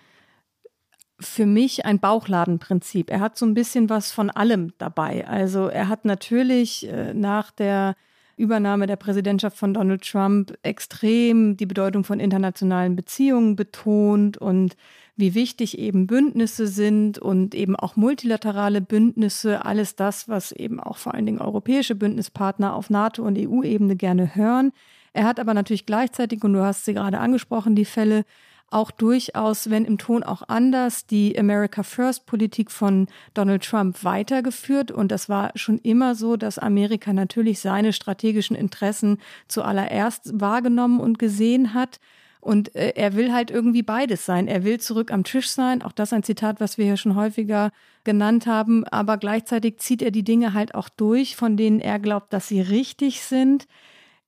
[1.18, 3.11] für mich ein Bauchladenprinzip.
[3.11, 5.28] Er hat so ein bisschen was von allem dabei.
[5.28, 7.94] Also er hat natürlich äh, nach der
[8.37, 14.76] Übernahme der Präsidentschaft von Donald Trump extrem die Bedeutung von internationalen Beziehungen betont und
[15.20, 20.96] wie wichtig eben Bündnisse sind und eben auch multilaterale Bündnisse, alles das, was eben auch
[20.96, 24.72] vor allen Dingen europäische Bündnispartner auf NATO- und EU-Ebene gerne hören.
[25.12, 28.24] Er hat aber natürlich gleichzeitig, und du hast sie gerade angesprochen, die Fälle,
[28.70, 34.92] auch durchaus, wenn im Ton auch anders, die America First Politik von Donald Trump weitergeführt.
[34.92, 41.18] Und das war schon immer so, dass Amerika natürlich seine strategischen Interessen zuallererst wahrgenommen und
[41.18, 41.98] gesehen hat.
[42.40, 44.48] Und äh, er will halt irgendwie beides sein.
[44.48, 45.83] Er will zurück am Tisch sein.
[45.83, 47.70] Auch das ein Zitat, was wir hier schon häufiger
[48.05, 48.85] genannt haben.
[48.87, 52.61] Aber gleichzeitig zieht er die Dinge halt auch durch, von denen er glaubt, dass sie
[52.61, 53.66] richtig sind.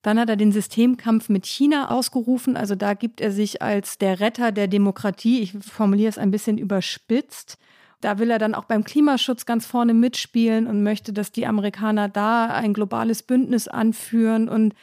[0.03, 2.57] Dann hat er den Systemkampf mit China ausgerufen.
[2.57, 6.59] Also da gibt er sich als der Retter der Demokratie, ich formuliere es ein bisschen
[6.59, 7.57] überspitzt.
[8.01, 12.09] Da will er dann auch beim Klimaschutz ganz vorne mitspielen und möchte, dass die Amerikaner
[12.09, 14.49] da ein globales Bündnis anführen.
[14.49, 14.75] Und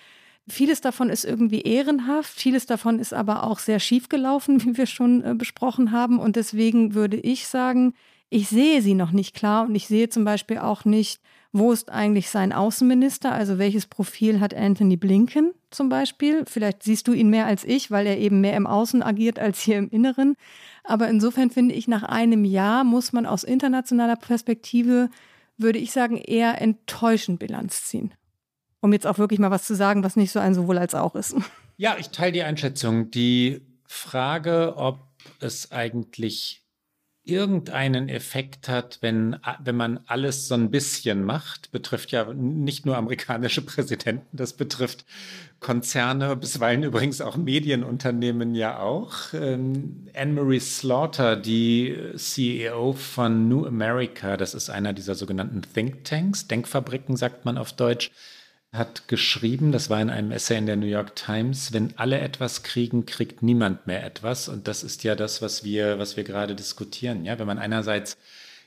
[0.49, 4.85] Vieles davon ist irgendwie ehrenhaft, vieles davon ist aber auch sehr schief gelaufen, wie wir
[4.85, 6.19] schon äh, besprochen haben.
[6.19, 7.93] Und deswegen würde ich sagen,
[8.29, 11.19] ich sehe sie noch nicht klar und ich sehe zum Beispiel auch nicht,
[11.51, 16.43] wo ist eigentlich sein Außenminister, also welches Profil hat Anthony Blinken zum Beispiel.
[16.45, 19.61] Vielleicht siehst du ihn mehr als ich, weil er eben mehr im Außen agiert als
[19.61, 20.35] hier im Inneren.
[20.83, 25.09] Aber insofern finde ich, nach einem Jahr muss man aus internationaler Perspektive,
[25.57, 28.13] würde ich sagen, eher enttäuschend Bilanz ziehen
[28.81, 31.15] um jetzt auch wirklich mal was zu sagen, was nicht so ein sowohl als auch
[31.15, 31.35] ist.
[31.77, 33.09] Ja, ich teile die Einschätzung.
[33.09, 34.99] Die Frage, ob
[35.39, 36.65] es eigentlich
[37.23, 42.97] irgendeinen Effekt hat, wenn, wenn man alles so ein bisschen macht, betrifft ja nicht nur
[42.97, 45.05] amerikanische Präsidenten, das betrifft
[45.59, 49.33] Konzerne, bisweilen übrigens auch Medienunternehmen ja auch.
[49.33, 57.17] Ähm, Anne-Marie Slaughter, die CEO von New America, das ist einer dieser sogenannten Thinktanks, Denkfabriken
[57.17, 58.11] sagt man auf Deutsch,
[58.71, 62.61] hat geschrieben, das war in einem Essay in der New York Times, wenn alle etwas
[62.61, 64.47] kriegen, kriegt niemand mehr etwas.
[64.47, 67.25] Und das ist ja das, was wir, was wir gerade diskutieren.
[67.25, 68.17] Ja, wenn man einerseits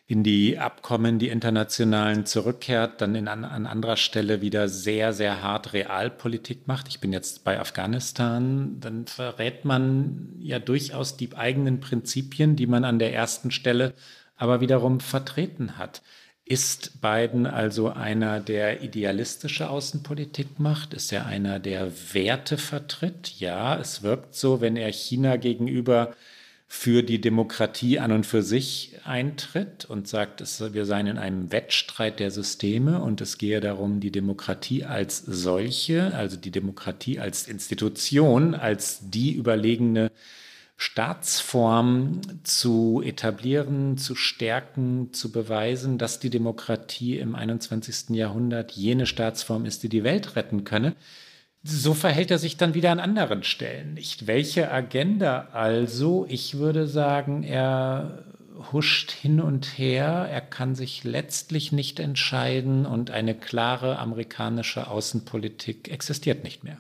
[0.09, 5.41] in die Abkommen, die internationalen zurückkehrt, dann in, an, an anderer Stelle wieder sehr, sehr
[5.41, 6.89] hart Realpolitik macht.
[6.89, 12.85] Ich bin jetzt bei Afghanistan, dann verrät man ja durchaus die eigenen Prinzipien, die man
[12.85, 13.95] an der ersten Stelle
[14.37, 16.03] aber wiederum vertreten hat.
[16.45, 20.93] Ist Biden also einer, der idealistische Außenpolitik macht?
[20.93, 23.39] Ist er einer, der Werte vertritt?
[23.39, 26.15] Ja, es wirkt so, wenn er China gegenüber
[26.75, 31.53] für die Demokratie an und für sich eintritt und sagt, es, wir seien in einem
[31.53, 37.47] Wettstreit der Systeme und es gehe darum, die Demokratie als solche, also die Demokratie als
[37.47, 40.11] Institution, als die überlegene
[40.83, 48.17] Staatsform zu etablieren, zu stärken, zu beweisen, dass die Demokratie im 21.
[48.17, 50.97] Jahrhundert jene Staatsform ist, die die Welt retten könne.
[51.63, 54.27] So verhält er sich dann wieder an anderen Stellen nicht.
[54.27, 56.27] Welche Agenda also?
[56.29, 58.25] Ich würde sagen, er
[58.73, 65.93] huscht hin und her, er kann sich letztlich nicht entscheiden und eine klare amerikanische Außenpolitik
[65.93, 66.79] existiert nicht mehr.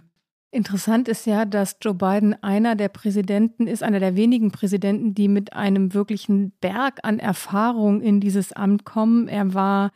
[0.54, 5.26] Interessant ist ja, dass Joe Biden einer der Präsidenten ist, einer der wenigen Präsidenten, die
[5.26, 9.28] mit einem wirklichen Berg an Erfahrung in dieses Amt kommen.
[9.28, 9.92] Er war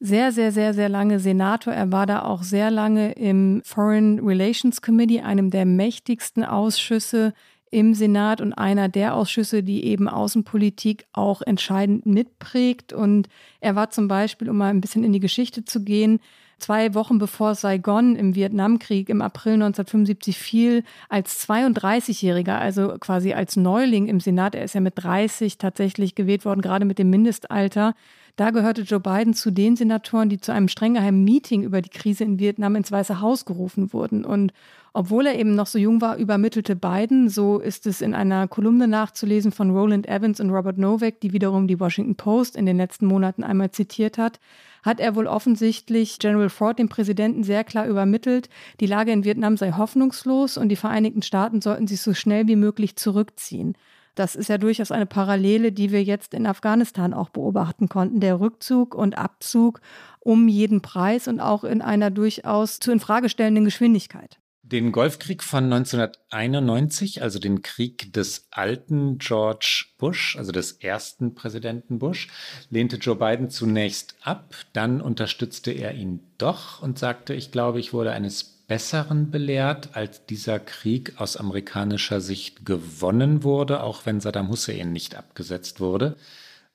[0.00, 1.74] sehr, sehr, sehr, sehr lange Senator.
[1.74, 7.34] Er war da auch sehr lange im Foreign Relations Committee, einem der mächtigsten Ausschüsse
[7.70, 12.94] im Senat und einer der Ausschüsse, die eben Außenpolitik auch entscheidend mitprägt.
[12.94, 13.28] Und
[13.60, 16.18] er war zum Beispiel, um mal ein bisschen in die Geschichte zu gehen,
[16.58, 23.56] zwei Wochen bevor Saigon im Vietnamkrieg im April 1975 fiel, als 32-Jähriger, also quasi als
[23.56, 27.94] Neuling im Senat, er ist ja mit 30 tatsächlich gewählt worden, gerade mit dem Mindestalter.
[28.36, 31.90] Da gehörte Joe Biden zu den Senatoren, die zu einem streng geheimen Meeting über die
[31.90, 34.24] Krise in Vietnam ins Weiße Haus gerufen wurden.
[34.24, 34.54] Und
[34.94, 38.88] obwohl er eben noch so jung war, übermittelte Biden, so ist es in einer Kolumne
[38.88, 43.06] nachzulesen von Roland Evans und Robert Novak, die wiederum die Washington Post in den letzten
[43.06, 44.40] Monaten einmal zitiert hat,
[44.82, 48.48] hat er wohl offensichtlich General Ford, dem Präsidenten, sehr klar übermittelt,
[48.80, 52.56] die Lage in Vietnam sei hoffnungslos und die Vereinigten Staaten sollten sich so schnell wie
[52.56, 53.76] möglich zurückziehen.
[54.14, 58.20] Das ist ja durchaus eine Parallele, die wir jetzt in Afghanistan auch beobachten konnten.
[58.20, 59.80] Der Rückzug und Abzug
[60.20, 64.38] um jeden Preis und auch in einer durchaus zu infragestellenden Geschwindigkeit.
[64.72, 71.98] Den Golfkrieg von 1991, also den Krieg des alten George Bush, also des ersten Präsidenten
[71.98, 72.28] Bush,
[72.70, 74.54] lehnte Joe Biden zunächst ab.
[74.72, 80.24] Dann unterstützte er ihn doch und sagte, ich glaube, ich wurde eines Besseren belehrt, als
[80.24, 86.16] dieser Krieg aus amerikanischer Sicht gewonnen wurde, auch wenn Saddam Hussein nicht abgesetzt wurde.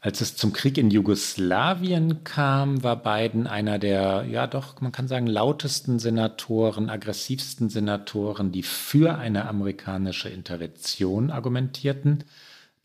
[0.08, 5.10] Als es zum Krieg in Jugoslawien kam, war Biden einer der, ja doch, man kann
[5.10, 12.24] sagen, lautesten Senatoren, aggressivsten Senatoren, die für eine amerikanische Intervention argumentierten.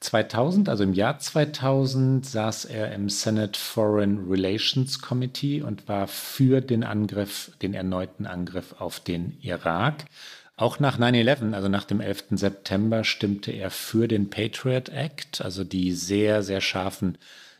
[0.00, 6.60] 2000, also im Jahr 2000, saß er im Senate Foreign Relations Committee und war für
[6.60, 10.06] den Angriff, den erneuten Angriff auf den Irak.
[10.62, 12.26] Auch nach 9-11, also nach dem 11.
[12.36, 17.18] September, stimmte er für den Patriot Act, also die sehr, sehr scharfen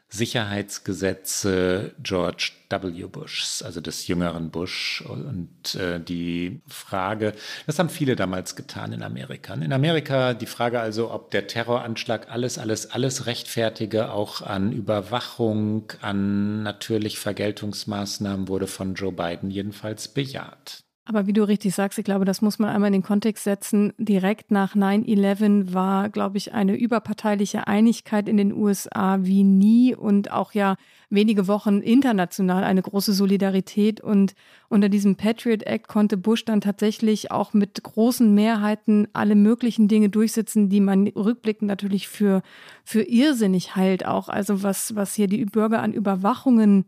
[0.09, 3.07] Sicherheitsgesetze George W.
[3.07, 5.03] Bushs, also des jüngeren Bush.
[5.05, 7.33] Und äh, die Frage,
[7.67, 9.55] das haben viele damals getan in Amerika.
[9.55, 15.91] In Amerika die Frage also, ob der Terroranschlag alles, alles, alles rechtfertige, auch an Überwachung,
[16.03, 20.85] an natürlich Vergeltungsmaßnahmen, wurde von Joe Biden jedenfalls bejaht.
[21.05, 23.93] Aber wie du richtig sagst, ich glaube, das muss man einmal in den Kontext setzen.
[23.99, 30.31] Direkt nach 9-11 war, glaube ich, eine überparteiliche Einigkeit in den USA wie nie und
[30.31, 30.77] auch ja
[31.11, 34.01] wenige Wochen international eine große Solidarität.
[34.01, 34.37] Und
[34.69, 40.09] unter diesem Patriot Act konnte Bush dann tatsächlich auch mit großen Mehrheiten alle möglichen Dinge
[40.09, 42.43] durchsetzen, die man rückblickend natürlich für,
[42.85, 44.07] für irrsinnig heilt.
[44.07, 46.85] Auch also was, was hier die Bürger an Überwachungen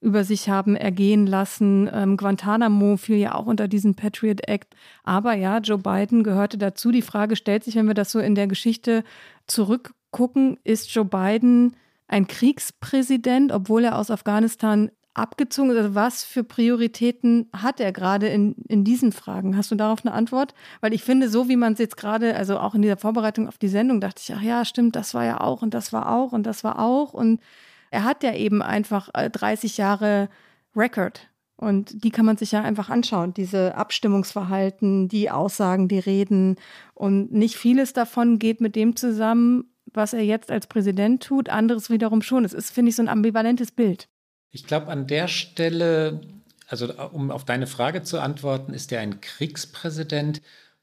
[0.00, 1.88] über sich haben ergehen lassen.
[1.92, 4.74] Ähm, Guantanamo fiel ja auch unter diesen Patriot Act.
[5.04, 6.90] Aber ja, Joe Biden gehörte dazu.
[6.90, 9.04] Die Frage stellt sich, wenn wir das so in der Geschichte
[9.46, 11.76] zurückgucken, ist Joe Biden
[12.08, 15.76] ein Kriegspräsident, obwohl er aus Afghanistan abgezogen ist?
[15.76, 19.56] Also was für Prioritäten hat er gerade in, in diesen Fragen?
[19.56, 20.54] Hast du darauf eine Antwort?
[20.80, 23.58] Weil ich finde, so wie man es jetzt gerade, also auch in dieser Vorbereitung auf
[23.58, 26.32] die Sendung, dachte ich, ach ja, stimmt, das war ja auch und das war auch
[26.32, 27.40] und das war auch und
[27.90, 30.28] er hat ja eben einfach 30 äh, Jahre
[30.74, 31.28] Record.
[31.56, 36.56] Und die kann man sich ja einfach anschauen, diese Abstimmungsverhalten, die Aussagen, die Reden.
[36.94, 41.90] Und nicht vieles davon geht mit dem zusammen, was er jetzt als Präsident tut, anderes
[41.90, 42.46] wiederum schon.
[42.46, 44.08] Es ist, finde ich, so ein ambivalentes Bild.
[44.50, 46.22] Ich glaube, an der Stelle,
[46.66, 50.40] also um auf deine Frage zu antworten, ist er ein Kriegspräsident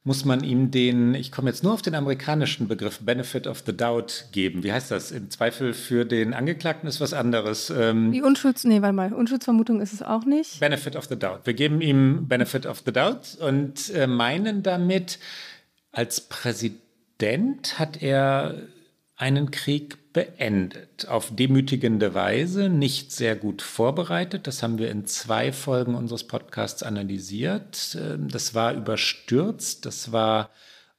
[0.07, 3.75] muss man ihm den, ich komme jetzt nur auf den amerikanischen Begriff, Benefit of the
[3.75, 4.63] Doubt geben.
[4.63, 5.11] Wie heißt das?
[5.11, 7.69] Im Zweifel für den Angeklagten ist was anderes.
[7.69, 10.61] Ähm, Die Unschulds, nee, warte mal, Unschuldsvermutung ist es auch nicht.
[10.61, 11.41] Benefit of the Doubt.
[11.43, 15.19] Wir geben ihm Benefit of the Doubt und äh, meinen damit,
[15.91, 18.61] als Präsident hat er
[19.17, 21.07] einen Krieg beendet.
[21.07, 24.47] Auf demütigende Weise, nicht sehr gut vorbereitet.
[24.47, 27.95] Das haben wir in zwei Folgen unseres Podcasts analysiert.
[28.01, 30.49] Ähm, das war überstürzt, das war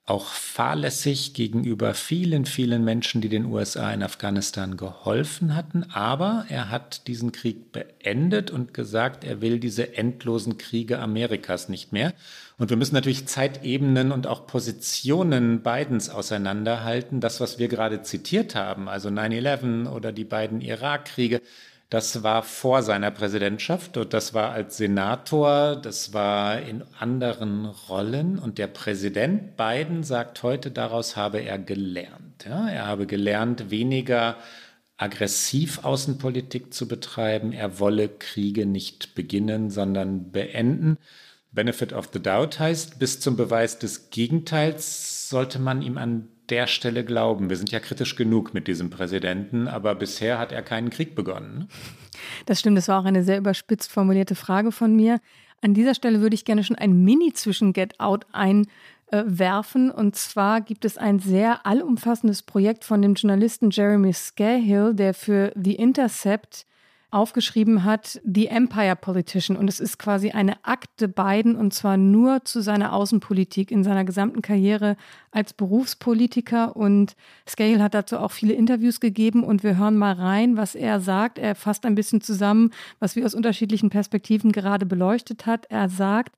[0.08, 5.84] auch fahrlässig gegenüber vielen, vielen Menschen, die den USA in Afghanistan geholfen hatten.
[5.92, 11.92] Aber er hat diesen Krieg beendet und gesagt, er will diese endlosen Kriege Amerikas nicht
[11.92, 12.14] mehr.
[12.56, 17.20] Und wir müssen natürlich Zeitebenen und auch Positionen Bidens auseinanderhalten.
[17.20, 21.42] Das, was wir gerade zitiert haben, also 9-11 oder die beiden Irakkriege,
[21.90, 28.38] das war vor seiner Präsidentschaft und das war als Senator, das war in anderen Rollen.
[28.38, 32.44] Und der Präsident Biden sagt heute, daraus habe er gelernt.
[32.46, 34.36] Ja, er habe gelernt, weniger
[34.98, 37.52] aggressiv Außenpolitik zu betreiben.
[37.52, 40.98] Er wolle Kriege nicht beginnen, sondern beenden.
[41.52, 46.66] Benefit of the Doubt heißt, bis zum Beweis des Gegenteils sollte man ihm an der
[46.66, 47.50] Stelle glauben.
[47.50, 51.58] Wir sind ja kritisch genug mit diesem Präsidenten, aber bisher hat er keinen Krieg begonnen.
[51.58, 51.68] Ne?
[52.46, 55.20] Das stimmt, das war auch eine sehr überspitzt formulierte Frage von mir.
[55.60, 59.90] An dieser Stelle würde ich gerne schon ein Mini zwischen Get Out einwerfen.
[59.90, 65.52] Und zwar gibt es ein sehr allumfassendes Projekt von dem Journalisten Jeremy Scahill, der für
[65.56, 66.64] The Intercept
[67.10, 69.56] aufgeschrieben hat, The Empire Politician.
[69.56, 74.04] Und es ist quasi eine Akte Biden und zwar nur zu seiner Außenpolitik in seiner
[74.04, 74.96] gesamten Karriere
[75.30, 76.76] als Berufspolitiker.
[76.76, 77.16] Und
[77.48, 81.38] Scale hat dazu auch viele Interviews gegeben und wir hören mal rein, was er sagt.
[81.38, 85.66] Er fasst ein bisschen zusammen, was wir aus unterschiedlichen Perspektiven gerade beleuchtet hat.
[85.70, 86.36] Er sagt,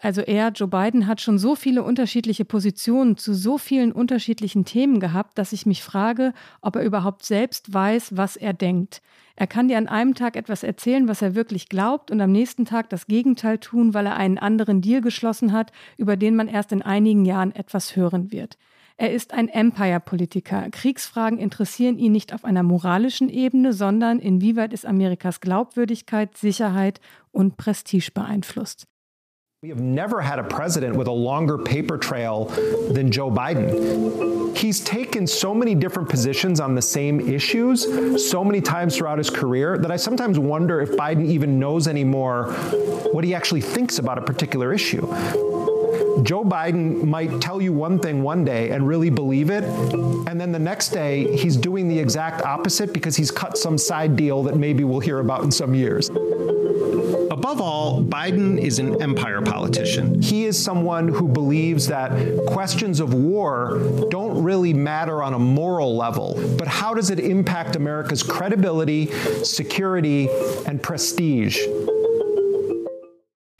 [0.00, 5.00] also er, Joe Biden, hat schon so viele unterschiedliche Positionen zu so vielen unterschiedlichen Themen
[5.00, 9.02] gehabt, dass ich mich frage, ob er überhaupt selbst weiß, was er denkt.
[9.34, 12.64] Er kann dir an einem Tag etwas erzählen, was er wirklich glaubt, und am nächsten
[12.64, 16.72] Tag das Gegenteil tun, weil er einen anderen Deal geschlossen hat, über den man erst
[16.72, 18.56] in einigen Jahren etwas hören wird.
[18.96, 20.70] Er ist ein Empire-Politiker.
[20.70, 27.56] Kriegsfragen interessieren ihn nicht auf einer moralischen Ebene, sondern inwieweit ist Amerikas Glaubwürdigkeit, Sicherheit und
[27.56, 28.88] Prestige beeinflusst.
[29.60, 32.44] We have never had a president with a longer paper trail
[32.92, 34.56] than Joe Biden.
[34.56, 39.30] He's taken so many different positions on the same issues so many times throughout his
[39.30, 42.52] career that I sometimes wonder if Biden even knows anymore
[43.10, 45.04] what he actually thinks about a particular issue.
[46.22, 50.52] Joe Biden might tell you one thing one day and really believe it, and then
[50.52, 54.56] the next day he's doing the exact opposite because he's cut some side deal that
[54.56, 56.10] maybe we'll hear about in some years.
[57.30, 60.20] Above all, Biden is an empire politician.
[60.20, 62.10] He is someone who believes that
[62.46, 63.78] questions of war
[64.10, 69.06] don't really matter on a moral level, but how does it impact America's credibility,
[69.44, 70.28] security
[70.66, 71.58] and prestige?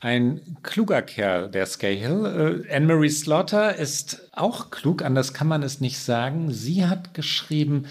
[0.01, 2.63] Ein kluger Kerl, der Scahill.
[2.69, 6.51] Äh, Anne-Marie Slaughter ist auch klug, anders kann man es nicht sagen.
[6.51, 7.85] Sie hat geschrieben,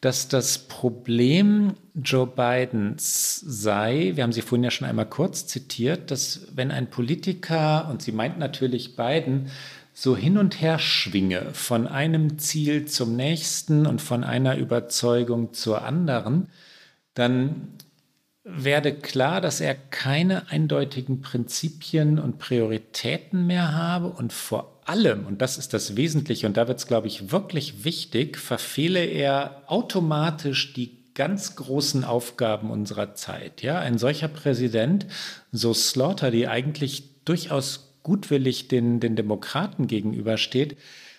[0.00, 6.10] dass das Problem Joe Bidens sei, wir haben sie vorhin ja schon einmal kurz zitiert,
[6.10, 9.48] dass wenn ein Politiker, und sie meint natürlich Biden,
[9.94, 15.82] so hin und her schwinge von einem Ziel zum nächsten und von einer Überzeugung zur
[15.82, 16.48] anderen,
[17.14, 17.68] dann
[18.44, 25.40] werde klar, dass er keine eindeutigen Prinzipien und Prioritäten mehr habe und vor allem, und
[25.40, 30.72] das ist das Wesentliche, und da wird es, glaube ich, wirklich wichtig, verfehle er automatisch
[30.72, 33.62] die ganz großen Aufgaben unserer Zeit.
[33.62, 35.06] Ja, ein solcher Präsident,
[35.52, 40.76] so Slaughter, die eigentlich durchaus gutwillig den, den Demokraten gegenübersteht,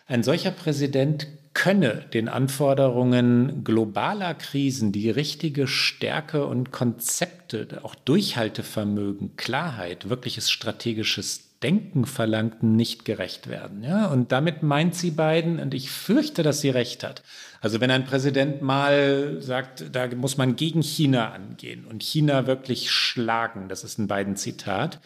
[0.07, 9.35] ein solcher Präsident könne den Anforderungen globaler Krisen die richtige Stärke und Konzepte, auch Durchhaltevermögen,
[9.37, 13.83] Klarheit, wirkliches strategisches Denken verlangten, nicht gerecht werden.
[13.83, 14.07] Ja?
[14.07, 17.23] Und damit meint sie beiden, und ich fürchte, dass sie recht hat.
[17.61, 22.91] Also wenn ein Präsident mal sagt, da muss man gegen China angehen und China wirklich
[22.91, 24.99] schlagen, das ist in beiden Zitat,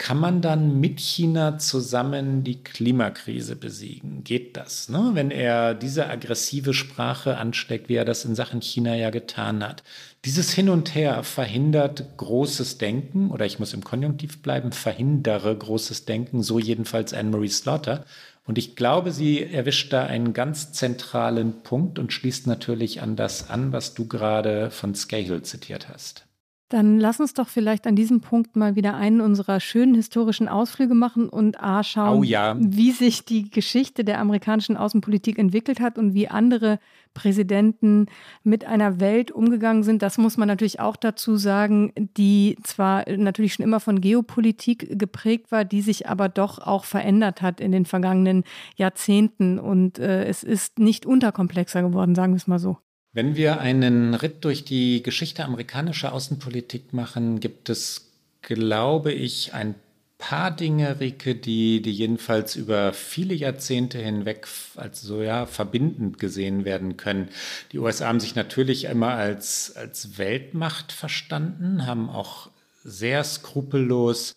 [0.00, 4.24] kann man dann mit China zusammen die Klimakrise besiegen?
[4.24, 4.88] Geht das?
[4.88, 5.10] Ne?
[5.12, 9.82] Wenn er diese aggressive Sprache ansteckt, wie er das in Sachen China ja getan hat.
[10.24, 16.06] Dieses Hin und Her verhindert großes Denken, oder ich muss im Konjunktiv bleiben, verhindere großes
[16.06, 18.06] Denken, so jedenfalls Anne-Marie Slaughter.
[18.46, 23.50] Und ich glaube, sie erwischt da einen ganz zentralen Punkt und schließt natürlich an das
[23.50, 26.24] an, was du gerade von Scahill zitiert hast.
[26.70, 30.94] Dann lass uns doch vielleicht an diesem Punkt mal wieder einen unserer schönen historischen Ausflüge
[30.94, 32.56] machen und A schauen, oh ja.
[32.60, 36.78] wie sich die Geschichte der amerikanischen Außenpolitik entwickelt hat und wie andere
[37.12, 38.06] Präsidenten
[38.44, 40.00] mit einer Welt umgegangen sind.
[40.00, 45.50] Das muss man natürlich auch dazu sagen, die zwar natürlich schon immer von Geopolitik geprägt
[45.50, 48.44] war, die sich aber doch auch verändert hat in den vergangenen
[48.76, 49.58] Jahrzehnten.
[49.58, 52.78] Und äh, es ist nicht unterkomplexer geworden, sagen wir es mal so.
[53.12, 59.74] Wenn wir einen Ritt durch die Geschichte amerikanischer Außenpolitik machen, gibt es, glaube ich, ein
[60.16, 64.46] paar Dinge, Rike, die, die jedenfalls über viele Jahrzehnte hinweg
[64.76, 67.30] als so ja verbindend gesehen werden können.
[67.72, 72.50] Die USA haben sich natürlich immer als, als Weltmacht verstanden, haben auch
[72.84, 74.36] sehr skrupellos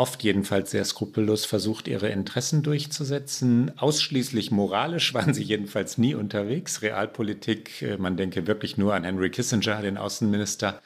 [0.00, 3.78] oft jedenfalls sehr skrupellos versucht, ihre Interessen durchzusetzen.
[3.78, 6.80] Ausschließlich moralisch waren sie jedenfalls nie unterwegs.
[6.80, 10.80] Realpolitik, äh, man denke wirklich nur an Henry Kissinger, den Außenminister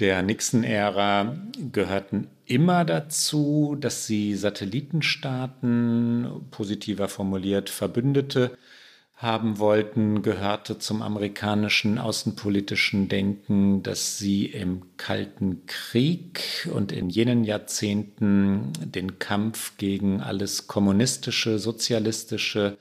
[0.00, 1.36] der Nixon-Ära,
[1.72, 8.56] gehörten immer dazu, dass sie Satellitenstaaten, positiver formuliert Verbündete,
[9.18, 17.42] haben wollten, gehörte zum amerikanischen außenpolitischen Denken, dass sie im Kalten Krieg und in jenen
[17.42, 22.78] Jahrzehnten den Kampf gegen alles kommunistische, sozialistische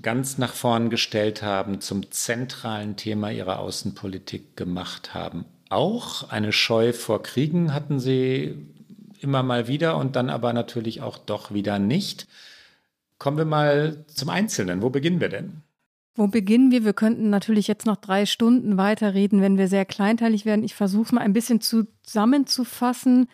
[0.00, 5.46] ganz nach vorn gestellt haben, zum zentralen Thema ihrer Außenpolitik gemacht haben.
[5.68, 8.54] Auch eine Scheu vor Kriegen hatten sie
[9.20, 12.28] immer mal wieder und dann aber natürlich auch doch wieder nicht.
[13.18, 14.82] Kommen wir mal zum Einzelnen.
[14.82, 15.62] Wo beginnen wir denn?
[16.14, 16.84] Wo beginnen wir?
[16.84, 20.64] Wir könnten natürlich jetzt noch drei Stunden weiterreden, wenn wir sehr kleinteilig werden.
[20.64, 23.28] Ich versuche es mal ein bisschen zusammenzufassen.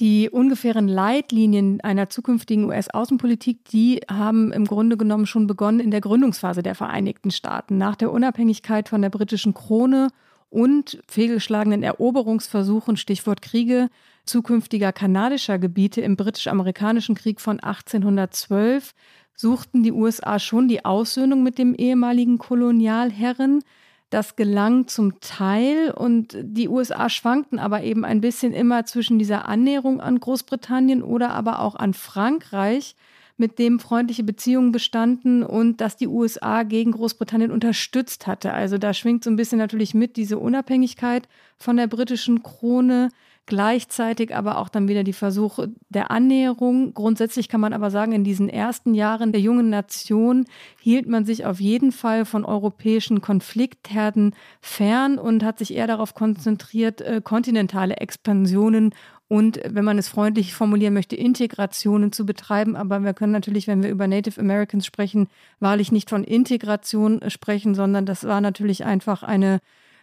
[0.00, 6.00] Die ungefähren Leitlinien einer zukünftigen US-Außenpolitik, die haben im Grunde genommen schon begonnen in der
[6.00, 7.78] Gründungsphase der Vereinigten Staaten.
[7.78, 10.08] Nach der Unabhängigkeit von der britischen Krone
[10.50, 13.88] und fehlgeschlagenen Eroberungsversuchen, Stichwort Kriege,
[14.28, 18.94] zukünftiger kanadischer Gebiete im britisch-amerikanischen Krieg von 1812
[19.34, 23.62] suchten die USA schon die Aussöhnung mit dem ehemaligen Kolonialherren.
[24.10, 29.46] Das gelang zum Teil und die USA schwankten aber eben ein bisschen immer zwischen dieser
[29.46, 32.96] Annäherung an Großbritannien oder aber auch an Frankreich,
[33.38, 38.52] mit dem freundliche Beziehungen bestanden und dass die USA gegen Großbritannien unterstützt hatte.
[38.52, 43.10] Also da schwingt so ein bisschen natürlich mit diese Unabhängigkeit von der britischen Krone.
[43.48, 46.92] Gleichzeitig aber auch dann wieder die Versuche der Annäherung.
[46.92, 50.44] Grundsätzlich kann man aber sagen, in diesen ersten Jahren der jungen Nation
[50.78, 56.12] hielt man sich auf jeden Fall von europäischen Konfliktherden fern und hat sich eher darauf
[56.12, 58.94] konzentriert, äh, kontinentale Expansionen
[59.28, 62.76] und, wenn man es freundlich formulieren möchte, Integrationen zu betreiben.
[62.76, 65.28] Aber wir können natürlich, wenn wir über Native Americans sprechen,
[65.58, 69.60] wahrlich nicht von Integration sprechen, sondern das war natürlich einfach eine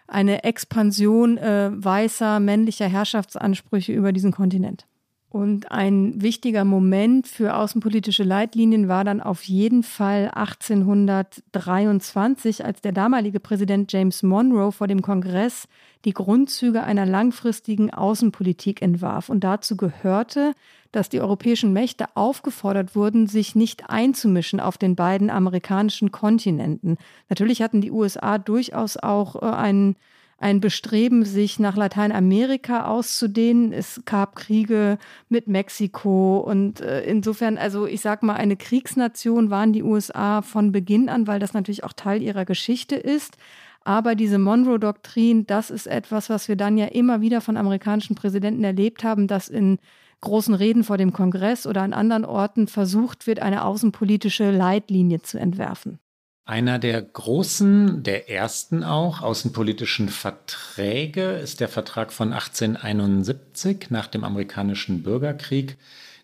[0.07, 4.87] eine Expansion äh, weißer männlicher Herrschaftsansprüche über diesen Kontinent.
[5.35, 12.93] Und ein wichtiger Moment für außenpolitische Leitlinien war dann auf jeden Fall 1823, als der
[12.93, 15.67] damalige Präsident James Monroe vor dem Kongress
[16.05, 19.27] die Grundzüge einer langfristigen Außenpolitik entwarf.
[19.27, 20.53] Und dazu gehörte,
[20.93, 26.95] dass die europäischen Mächte aufgefordert wurden, sich nicht einzumischen auf den beiden amerikanischen Kontinenten.
[27.27, 29.97] Natürlich hatten die USA durchaus auch äh, einen
[30.37, 33.71] ein Bestreben, sich nach Lateinamerika auszudehnen.
[33.71, 34.97] Es gab Kriege
[35.29, 40.71] mit Mexiko und äh, insofern, also ich sag mal, eine Kriegsnation waren die USA von
[40.71, 43.37] Beginn an, weil das natürlich auch Teil ihrer Geschichte ist.
[43.85, 48.63] Aber diese Monroe-Doktrin, das ist etwas, was wir dann ja immer wieder von amerikanischen Präsidenten
[48.63, 49.77] erlebt haben, dass in
[50.21, 55.37] großen Reden vor dem Kongress oder an anderen Orten versucht wird, eine außenpolitische Leitlinie zu
[55.37, 55.99] entwerfen.
[56.47, 64.23] Einer der großen, der ersten auch, außenpolitischen Verträge ist der Vertrag von 1871 nach dem
[64.23, 65.75] amerikanischen Bürgerkrieg.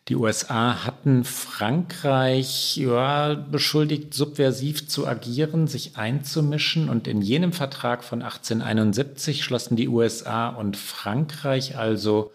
[0.10, 6.90] Die USA hatten Frankreich ja, beschuldigt, subversiv zu agieren, sich einzumischen.
[6.90, 12.32] Und in jenem Vertrag von 1871 schlossen die USA und Frankreich also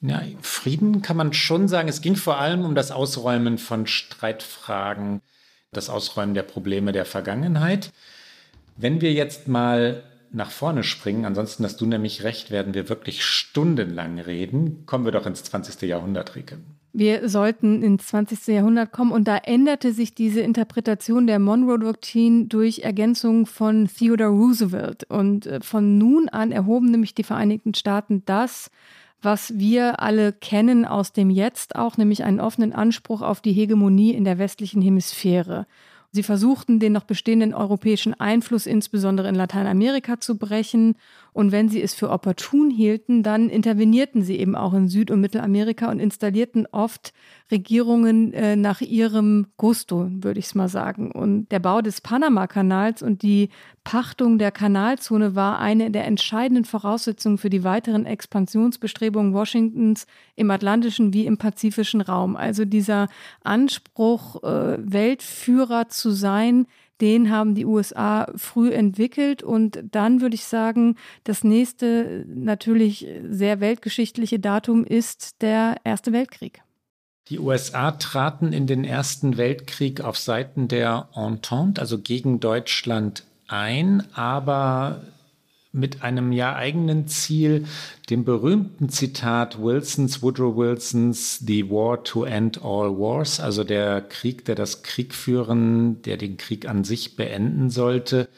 [0.00, 1.90] ja, Frieden kann man schon sagen.
[1.90, 5.20] Es ging vor allem um das Ausräumen von Streitfragen
[5.72, 7.92] das Ausräumen der Probleme der Vergangenheit.
[8.76, 13.24] Wenn wir jetzt mal nach vorne springen, ansonsten hast du nämlich recht, werden wir wirklich
[13.24, 14.84] stundenlang reden.
[14.86, 15.82] Kommen wir doch ins 20.
[15.88, 16.58] Jahrhundert, Rike.
[16.94, 18.48] Wir sollten ins 20.
[18.48, 25.04] Jahrhundert kommen und da änderte sich diese Interpretation der Monroe-Doktrin durch Ergänzung von Theodore Roosevelt.
[25.04, 28.70] Und äh, von nun an erhoben nämlich die Vereinigten Staaten das,
[29.22, 34.12] was wir alle kennen aus dem Jetzt auch, nämlich einen offenen Anspruch auf die Hegemonie
[34.12, 35.66] in der westlichen Hemisphäre.
[36.10, 40.96] Sie versuchten, den noch bestehenden europäischen Einfluss insbesondere in Lateinamerika zu brechen.
[41.32, 45.20] Und wenn sie es für opportun hielten, dann intervenierten sie eben auch in Süd- und
[45.20, 47.12] Mittelamerika und installierten oft
[47.50, 51.10] Regierungen äh, nach ihrem Gusto, würde ich es mal sagen.
[51.10, 53.48] Und der Bau des Panama-Kanals und die
[53.84, 60.06] Pachtung der Kanalzone war eine der entscheidenden Voraussetzungen für die weiteren Expansionsbestrebungen Washingtons
[60.36, 62.36] im atlantischen wie im pazifischen Raum.
[62.36, 63.08] Also dieser
[63.42, 66.66] Anspruch, äh, Weltführer zu sein,
[67.00, 69.42] den haben die USA früh entwickelt.
[69.42, 76.62] Und dann würde ich sagen, das nächste natürlich sehr weltgeschichtliche Datum ist der Erste Weltkrieg.
[77.28, 84.02] Die USA traten in den Ersten Weltkrieg auf Seiten der Entente, also gegen Deutschland, ein,
[84.14, 85.02] aber
[85.72, 87.64] mit einem ja eigenen Ziel,
[88.10, 94.44] dem berühmten Zitat Wilsons, Woodrow Wilsons, The War to End All Wars, also der Krieg,
[94.44, 98.28] der das Krieg führen, der den Krieg an sich beenden sollte.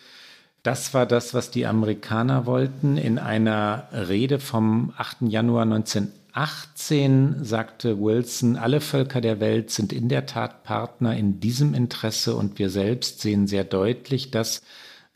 [0.63, 2.97] Das war das, was die Amerikaner wollten.
[2.97, 5.23] In einer Rede vom 8.
[5.29, 11.39] Januar 1980 18 sagte Wilson, alle Völker der Welt sind in der Tat Partner in
[11.39, 14.61] diesem Interesse und wir selbst sehen sehr deutlich, dass,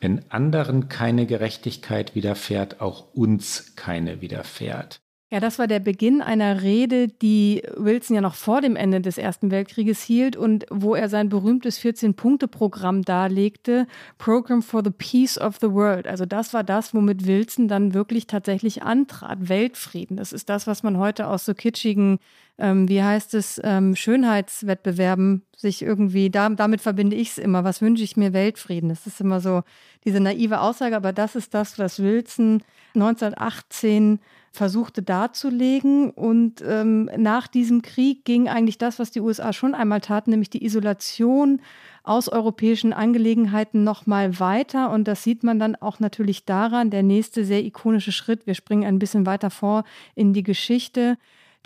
[0.01, 5.01] wenn anderen keine Gerechtigkeit widerfährt, auch uns keine widerfährt.
[5.31, 9.19] Ja, das war der Beginn einer Rede, die Wilson ja noch vor dem Ende des
[9.19, 15.59] Ersten Weltkrieges hielt und wo er sein berühmtes 14-Punkte-Programm darlegte, Program for the Peace of
[15.61, 16.07] the World.
[16.07, 20.17] Also das war das, womit Wilson dann wirklich tatsächlich antrat, Weltfrieden.
[20.17, 22.21] Das ist das, was man heute aus so kitschigen,
[22.57, 27.65] ähm, wie heißt es, ähm, Schönheitswettbewerben sich irgendwie, da, damit verbinde ich es immer.
[27.65, 28.33] Was wünsche ich mir?
[28.33, 28.89] Weltfrieden.
[28.89, 29.63] Das ist immer so
[30.07, 32.63] diese naive Aussage, aber das ist das, was Wilson
[32.95, 34.21] 1918
[34.53, 36.11] versuchte darzulegen.
[36.11, 40.51] Und ähm, nach diesem Krieg ging eigentlich das, was die USA schon einmal taten, nämlich
[40.51, 41.61] die Isolation
[42.03, 44.91] aus europäischen Angelegenheiten noch mal weiter.
[44.91, 48.85] Und das sieht man dann auch natürlich daran, der nächste sehr ikonische Schritt, wir springen
[48.85, 49.85] ein bisschen weiter vor
[50.15, 51.19] in die Geschichte,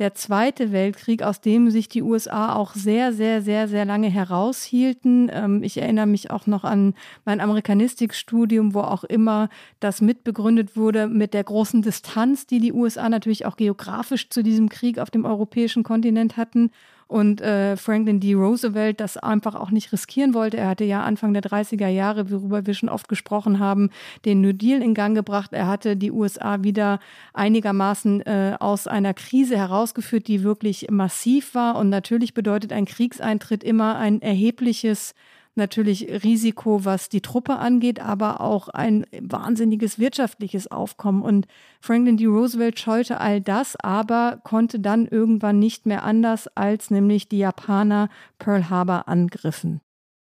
[0.03, 5.31] der Zweite Weltkrieg, aus dem sich die USA auch sehr, sehr, sehr, sehr lange heraushielten.
[5.33, 6.95] Ähm, ich erinnere mich auch noch an
[7.25, 9.49] mein Amerikanistikstudium, wo auch immer
[9.79, 14.69] das mitbegründet wurde mit der großen Distanz, die die USA natürlich auch geografisch zu diesem
[14.69, 16.73] Krieg auf dem europäischen Kontinent hatten
[17.13, 18.35] und äh, Franklin D.
[18.35, 20.57] Roosevelt das einfach auch nicht riskieren wollte.
[20.57, 23.91] Er hatte ja Anfang der 30er Jahre, worüber wir schon oft gesprochen haben,
[24.25, 25.53] den New Deal in Gang gebracht.
[25.53, 27.01] Er hatte die USA wieder
[27.35, 31.77] einigermaßen äh, aus einer Krise herausgeführt, die wirklich massiv war.
[31.77, 35.15] Und natürlich bedeutet ein Kriegseintritt immer ein erhebliches
[35.55, 41.23] natürlich Risiko, was die Truppe angeht, aber auch ein wahnsinniges wirtschaftliches Aufkommen.
[41.23, 41.47] Und
[41.81, 42.27] Franklin D.
[42.27, 48.09] Roosevelt scheute all das, aber konnte dann irgendwann nicht mehr anders, als nämlich die Japaner
[48.39, 49.81] Pearl Harbor angriffen.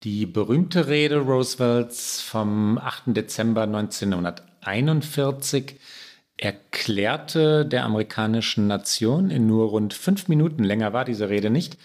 [0.03, 3.15] Die berühmte Rede Roosevelts vom 8.
[3.15, 5.79] Dezember 1941
[6.37, 11.77] erklärte der amerikanischen Nation in nur rund fünf Minuten, länger war diese Rede nicht,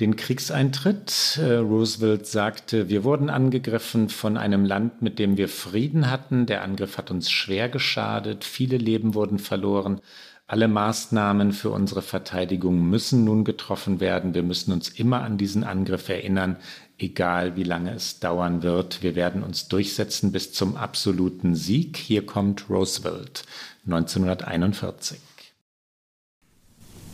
[0.00, 1.38] den Kriegseintritt.
[1.40, 6.46] Äh, Roosevelt sagte, wir wurden angegriffen von einem Land, mit dem wir Frieden hatten.
[6.46, 8.44] Der Angriff hat uns schwer geschadet.
[8.44, 10.00] Viele Leben wurden verloren.
[10.48, 14.32] Alle Maßnahmen für unsere Verteidigung müssen nun getroffen werden.
[14.32, 16.56] Wir müssen uns immer an diesen Angriff erinnern,
[16.98, 19.02] egal wie lange es dauern wird.
[19.02, 21.96] Wir werden uns durchsetzen bis zum absoluten Sieg.
[21.96, 23.44] Hier kommt Roosevelt
[23.86, 25.18] 1941.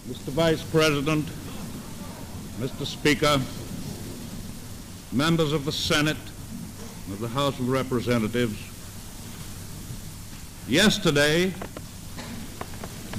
[0.05, 0.37] Mr.
[0.37, 1.27] Vice President,
[2.59, 2.87] Mr.
[2.87, 3.41] Speaker,
[5.11, 6.17] members of the Senate,
[7.11, 8.57] of the House of Representatives,
[10.69, 11.53] Yesterday,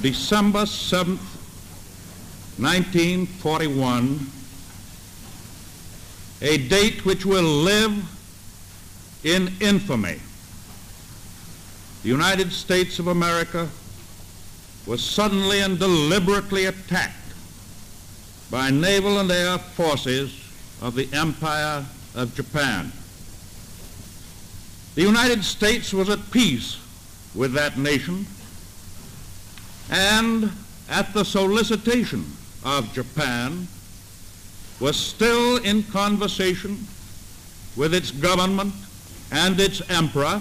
[0.00, 1.18] December 7th,
[2.58, 4.26] 1941,
[6.40, 7.92] a date which will live
[9.24, 10.18] in infamy.
[12.02, 13.68] The United States of America
[14.86, 17.23] was suddenly and deliberately attacked
[18.54, 20.32] by naval and air forces
[20.80, 21.84] of the Empire
[22.14, 22.92] of Japan.
[24.94, 26.78] The United States was at peace
[27.34, 28.24] with that nation
[29.90, 30.52] and
[30.88, 32.24] at the solicitation
[32.64, 33.66] of Japan
[34.78, 36.86] was still in conversation
[37.74, 38.72] with its government
[39.32, 40.40] and its emperor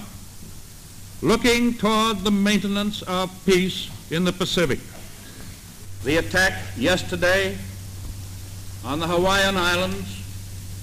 [1.24, 4.80] looking toward the maintenance of peace in the Pacific.
[6.04, 7.58] The attack yesterday
[8.84, 10.22] on the Hawaiian Islands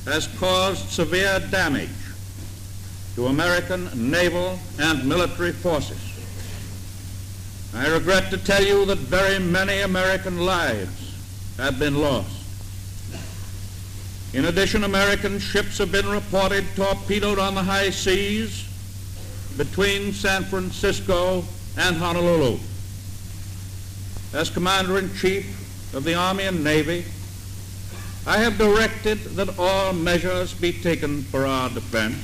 [0.07, 1.91] has caused severe damage
[3.15, 5.99] to American naval and military forces.
[7.75, 11.15] I regret to tell you that very many American lives
[11.59, 12.37] have been lost.
[14.33, 18.67] In addition, American ships have been reported torpedoed on the high seas
[19.57, 21.45] between San Francisco
[21.77, 22.59] and Honolulu.
[24.33, 27.05] As Commander-in-Chief of the Army and Navy,
[28.31, 32.17] I have directed that all measures be taken for our defense,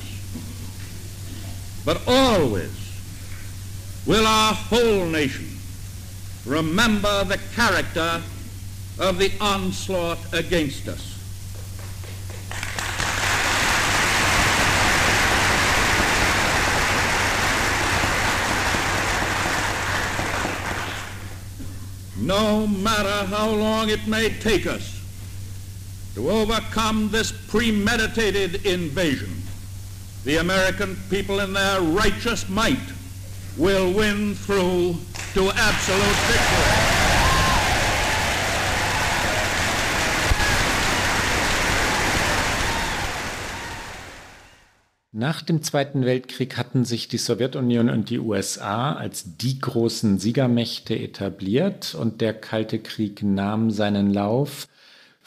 [1.83, 2.71] but always
[4.05, 5.49] will our whole nation
[6.45, 8.21] remember the character
[8.97, 11.13] of the onslaught against us.
[22.15, 24.96] no matter how long it may take us
[26.17, 29.29] to overcome this premeditated invasion,
[30.25, 32.87] the American people in their righteous might
[33.55, 34.95] will win through
[35.35, 36.97] to absolute victory.
[45.11, 50.97] Nach dem Zweiten Weltkrieg hatten sich die Sowjetunion und die USA als die großen Siegermächte
[50.97, 54.67] etabliert und der Kalte Krieg nahm seinen Lauf,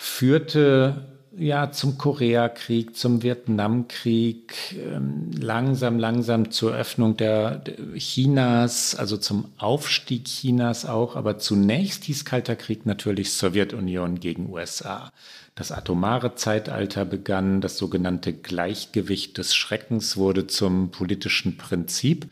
[0.03, 1.05] führte
[1.37, 7.63] ja zum Koreakrieg, zum Vietnamkrieg, ähm, langsam, langsam zur Öffnung der
[7.97, 15.13] Chinas, also zum Aufstieg Chinas auch, aber zunächst hieß Kalter Krieg natürlich Sowjetunion gegen USA.
[15.55, 22.31] Das atomare Zeitalter begann, das sogenannte Gleichgewicht des Schreckens wurde zum politischen Prinzip.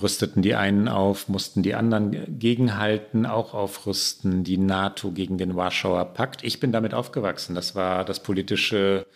[0.00, 6.04] Rüsteten die einen auf, mussten die anderen gegenhalten, auch aufrüsten, die NATO gegen den Warschauer
[6.14, 6.44] Pakt.
[6.44, 7.54] Ich bin damit aufgewachsen.
[7.54, 9.06] Das war das politische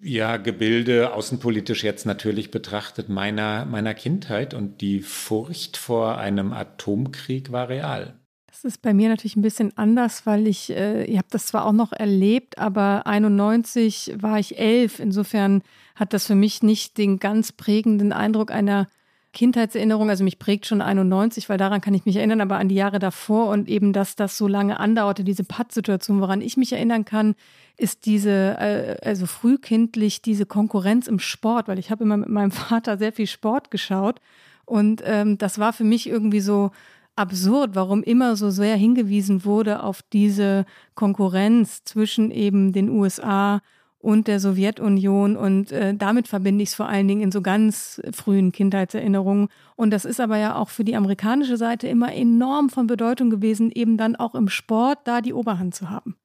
[0.00, 4.54] ja, Gebilde, außenpolitisch jetzt natürlich betrachtet, meiner, meiner Kindheit.
[4.54, 8.14] Und die Furcht vor einem Atomkrieg war real.
[8.46, 11.64] Das ist bei mir natürlich ein bisschen anders, weil ich, äh, ihr habt das zwar
[11.64, 14.98] auch noch erlebt, aber 91 war ich elf.
[14.98, 15.62] Insofern
[15.94, 18.88] hat das für mich nicht den ganz prägenden Eindruck einer
[19.32, 20.10] Kindheitserinnerung.
[20.10, 22.98] Also mich prägt schon 91, weil daran kann ich mich erinnern, aber an die Jahre
[22.98, 27.34] davor und eben, dass das so lange andauerte, diese Pattsituation, woran ich mich erinnern kann,
[27.76, 32.50] ist diese, äh, also frühkindlich diese Konkurrenz im Sport, weil ich habe immer mit meinem
[32.52, 34.20] Vater sehr viel Sport geschaut
[34.64, 36.70] und ähm, das war für mich irgendwie so,
[37.18, 40.64] absurd, warum immer so sehr hingewiesen wurde auf diese
[40.94, 43.62] Konkurrenz zwischen eben den USA und
[44.02, 45.36] der Sowjetunion.
[45.36, 49.48] Und äh, damit verbinde ich es vor allen Dingen in so ganz frühen Kindheitserinnerungen.
[49.76, 53.70] Und das ist aber ja auch für die amerikanische Seite immer enorm von Bedeutung gewesen,
[53.72, 56.16] eben dann auch im Sport da die Oberhand zu haben.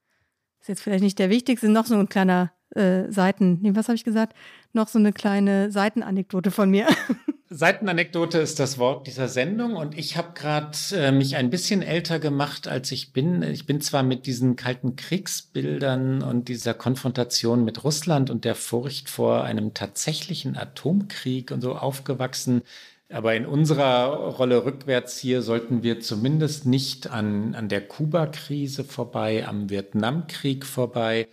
[0.62, 3.96] Ist jetzt vielleicht nicht der wichtigste, noch so ein kleiner äh, Seiten, nee, was habe
[3.96, 4.36] ich gesagt?
[4.72, 6.88] Noch so eine kleine Seitenanekdote von mir.
[7.56, 12.18] Seitenanekdote ist das Wort dieser Sendung und ich habe gerade äh, mich ein bisschen älter
[12.18, 13.44] gemacht, als ich bin.
[13.44, 19.08] Ich bin zwar mit diesen kalten Kriegsbildern und dieser Konfrontation mit Russland und der Furcht
[19.08, 22.64] vor einem tatsächlichen Atomkrieg und so aufgewachsen,
[23.12, 29.48] aber in unserer Rolle rückwärts hier sollten wir zumindest nicht an, an der Kuba-Krise vorbei,
[29.48, 31.28] am Vietnamkrieg vorbei.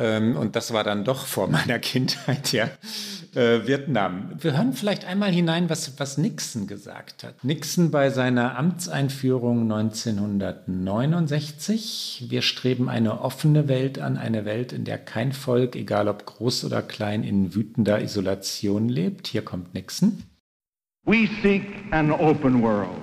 [0.00, 2.68] Ähm, und das war dann doch vor meiner Kindheit, ja.
[3.34, 4.30] Äh, Vietnam.
[4.38, 7.42] Wir hören vielleicht einmal hinein, was, was Nixon gesagt hat.
[7.42, 12.26] Nixon bei seiner Amtseinführung 1969.
[12.28, 16.64] Wir streben eine offene Welt an, eine Welt, in der kein Volk, egal ob groß
[16.64, 19.26] oder klein, in wütender Isolation lebt.
[19.26, 20.22] Hier kommt Nixon.
[21.04, 23.02] We seek an open world.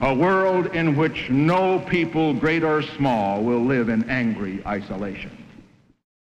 [0.00, 5.39] A world in which no people, great or small, will live in angry isolation.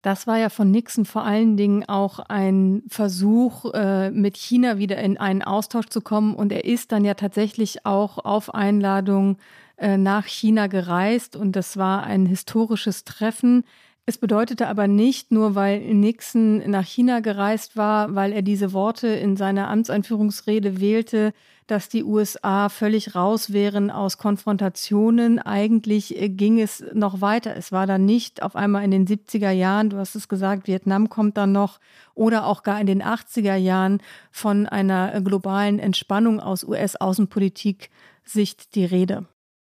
[0.05, 4.97] Das war ja von Nixon vor allen Dingen auch ein Versuch, äh, mit China wieder
[4.99, 6.35] in einen Austausch zu kommen.
[6.35, 9.37] Und er ist dann ja tatsächlich auch auf Einladung
[9.77, 11.35] äh, nach China gereist.
[11.35, 13.63] Und das war ein historisches Treffen.
[14.05, 19.07] Es bedeutete aber nicht, nur weil Nixon nach China gereist war, weil er diese Worte
[19.07, 21.33] in seiner Amtseinführungsrede wählte,
[21.67, 25.39] dass die USA völlig raus wären aus Konfrontationen.
[25.39, 27.55] Eigentlich äh, ging es noch weiter.
[27.55, 31.09] Es war dann nicht auf einmal in den 70er Jahren, du hast es gesagt, Vietnam
[31.09, 31.79] kommt dann noch,
[32.13, 34.01] oder auch gar in den 80er Jahren
[34.31, 37.89] von einer globalen Entspannung aus US-Außenpolitik
[38.23, 39.25] Sicht die Rede.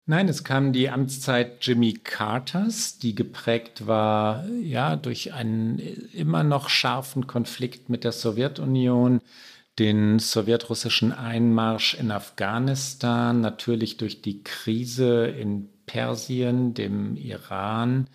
[0.09, 5.79] Nein, es kam die Amtszeit Jimmy Carters, die geprägt war ja durch einen
[6.13, 9.19] immer noch scharfen Konflikt mit der Sowjetunion,
[9.80, 18.07] den sowjetrussischen Einmarsch in Afghanistan, natürlich durch die Krise in Persien, dem Iran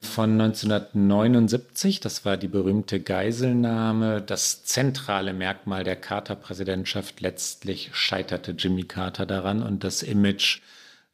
[0.00, 7.20] von 1979, das war die berühmte Geiselnahme, das zentrale Merkmal der Carter-Präsidentschaft.
[7.20, 9.62] Letztlich scheiterte Jimmy Carter daran.
[9.62, 10.60] Und das Image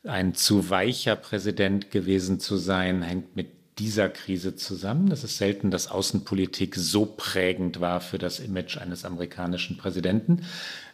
[0.04, 5.10] ein zu weicher Präsident gewesen zu sein, hängt mit dieser Krise zusammen.
[5.10, 10.42] Es ist selten, dass Außenpolitik so prägend war für das Image eines amerikanischen Präsidenten.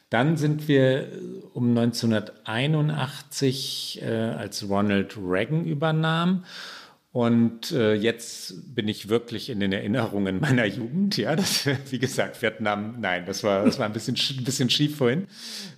[0.09, 1.13] Dann sind wir
[1.53, 6.45] um 1981, äh, als Ronald Reagan übernahm
[7.19, 11.17] und äh, jetzt bin ich wirklich in den Erinnerungen meiner Jugend.
[11.17, 14.99] Ja, das, wie gesagt, Vietnam, nein, das war, das war ein bisschen, ein bisschen schief
[14.99, 15.27] vorhin.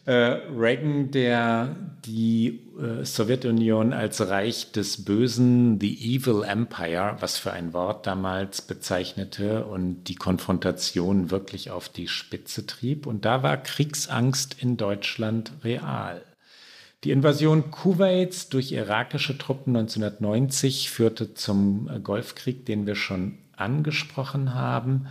[0.05, 7.55] Äh, Reagan, der die äh, Sowjetunion als Reich des Bösen, the Evil Empire, was für
[7.55, 13.07] ein Wort damals bezeichnete und die Konfrontation wirklich auf die Spitze trieb.
[13.07, 16.20] Und da war Kriegsangst in Deutschland real.
[17.03, 24.55] Die Invasion Kuwaits durch irakische Truppen 1990 führte zum äh, Golfkrieg, den wir schon angesprochen
[24.55, 25.07] haben.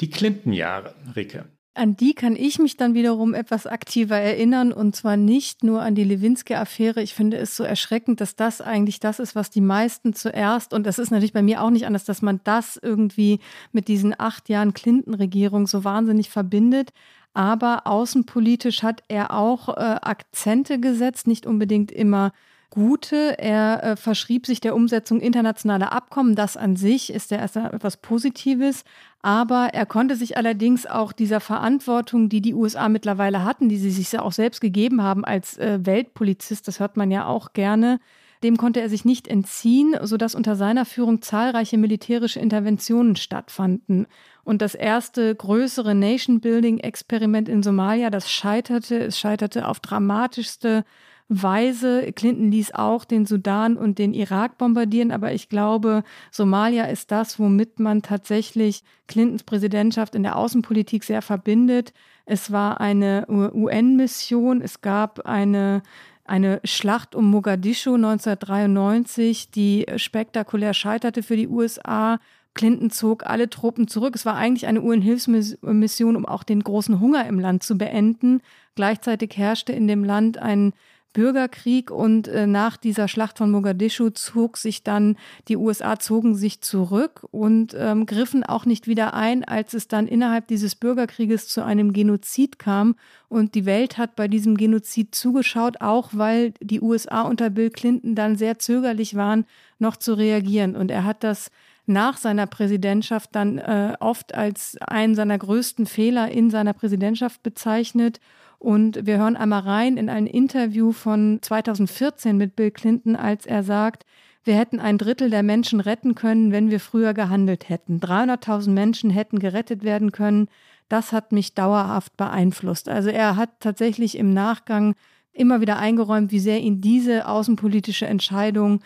[0.00, 1.44] Die Clinton-Jahre, Rike.
[1.74, 5.94] An die kann ich mich dann wiederum etwas aktiver erinnern und zwar nicht nur an
[5.94, 7.00] die Lewinsky-Affäre.
[7.00, 10.84] Ich finde es so erschreckend, dass das eigentlich das ist, was die meisten zuerst, und
[10.84, 13.40] das ist natürlich bei mir auch nicht anders, dass man das irgendwie
[13.72, 16.90] mit diesen acht Jahren Clinton-Regierung so wahnsinnig verbindet.
[17.32, 19.72] Aber außenpolitisch hat er auch äh,
[20.02, 22.32] Akzente gesetzt, nicht unbedingt immer
[22.70, 23.38] gute.
[23.38, 26.34] Er äh, verschrieb sich der Umsetzung internationaler Abkommen.
[26.34, 28.84] Das an sich ist ja erst etwas Positives.
[29.22, 33.90] Aber er konnte sich allerdings auch dieser Verantwortung, die die USA mittlerweile hatten, die sie
[33.90, 38.00] sich ja auch selbst gegeben haben als äh, Weltpolizist, das hört man ja auch gerne,
[38.42, 44.06] dem konnte er sich nicht entziehen, sodass unter seiner Führung zahlreiche militärische Interventionen stattfanden.
[44.44, 48.98] Und das erste größere Nation-Building-Experiment in Somalia, das scheiterte.
[48.98, 50.84] Es scheiterte auf dramatischste
[51.30, 52.12] Weise.
[52.12, 57.38] Clinton ließ auch den Sudan und den Irak bombardieren, aber ich glaube, Somalia ist das,
[57.38, 61.92] womit man tatsächlich Clintons Präsidentschaft in der Außenpolitik sehr verbindet.
[62.26, 65.82] Es war eine UN-Mission, es gab eine
[66.30, 72.20] eine Schlacht um Mogadischu 1993, die spektakulär scheiterte für die USA.
[72.54, 74.14] Clinton zog alle Truppen zurück.
[74.16, 78.42] Es war eigentlich eine UN-Hilfsmission, um auch den großen Hunger im Land zu beenden.
[78.74, 80.72] Gleichzeitig herrschte in dem Land ein
[81.12, 85.16] Bürgerkrieg und äh, nach dieser Schlacht von Mogadischu zog sich dann,
[85.48, 90.06] die USA zogen sich zurück und ähm, griffen auch nicht wieder ein, als es dann
[90.06, 92.94] innerhalb dieses Bürgerkrieges zu einem Genozid kam.
[93.28, 98.14] Und die Welt hat bei diesem Genozid zugeschaut, auch weil die USA unter Bill Clinton
[98.14, 99.46] dann sehr zögerlich waren,
[99.80, 100.76] noch zu reagieren.
[100.76, 101.50] Und er hat das
[101.90, 108.20] nach seiner Präsidentschaft dann äh, oft als einen seiner größten Fehler in seiner Präsidentschaft bezeichnet.
[108.58, 113.62] Und wir hören einmal rein in ein Interview von 2014 mit Bill Clinton, als er
[113.62, 114.04] sagt,
[114.44, 118.00] wir hätten ein Drittel der Menschen retten können, wenn wir früher gehandelt hätten.
[118.00, 120.48] 300.000 Menschen hätten gerettet werden können.
[120.88, 122.88] Das hat mich dauerhaft beeinflusst.
[122.88, 124.94] Also er hat tatsächlich im Nachgang
[125.32, 128.80] immer wieder eingeräumt, wie sehr ihn diese außenpolitische Entscheidung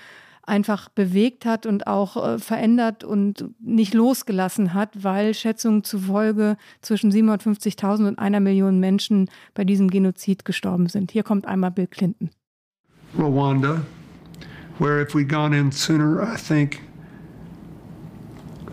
[0.47, 7.11] einfach bewegt hat und auch äh, verändert und nicht losgelassen hat, weil Schätzungen zufolge zwischen
[7.11, 11.11] 750.000 und einer Million Menschen bei diesem Genozid gestorben sind.
[11.11, 12.31] Hier kommt einmal Bill Clinton.
[13.17, 13.83] Rwanda,
[14.79, 16.83] where if we'd gone in sooner, I think,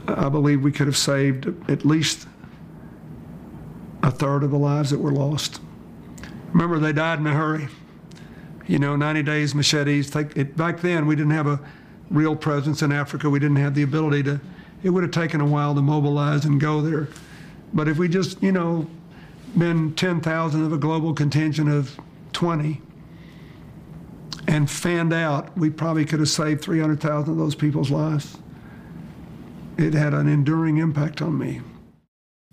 [0.07, 2.27] I believe we could have saved at least
[4.03, 5.61] a third of the lives that were lost.
[6.53, 7.67] Remember, they died in a hurry.
[8.67, 10.09] You know, 90 days machetes.
[10.09, 11.59] Take it, back then, we didn't have a
[12.09, 13.29] real presence in Africa.
[13.29, 14.41] We didn't have the ability to,
[14.83, 17.07] it would have taken a while to mobilize and go there.
[17.73, 18.87] But if we just, you know,
[19.57, 21.99] been 10,000 of a global contingent of
[22.33, 22.81] 20
[24.47, 28.37] and fanned out, we probably could have saved 300,000 of those people's lives.
[29.77, 31.61] it had an enduring impact on me.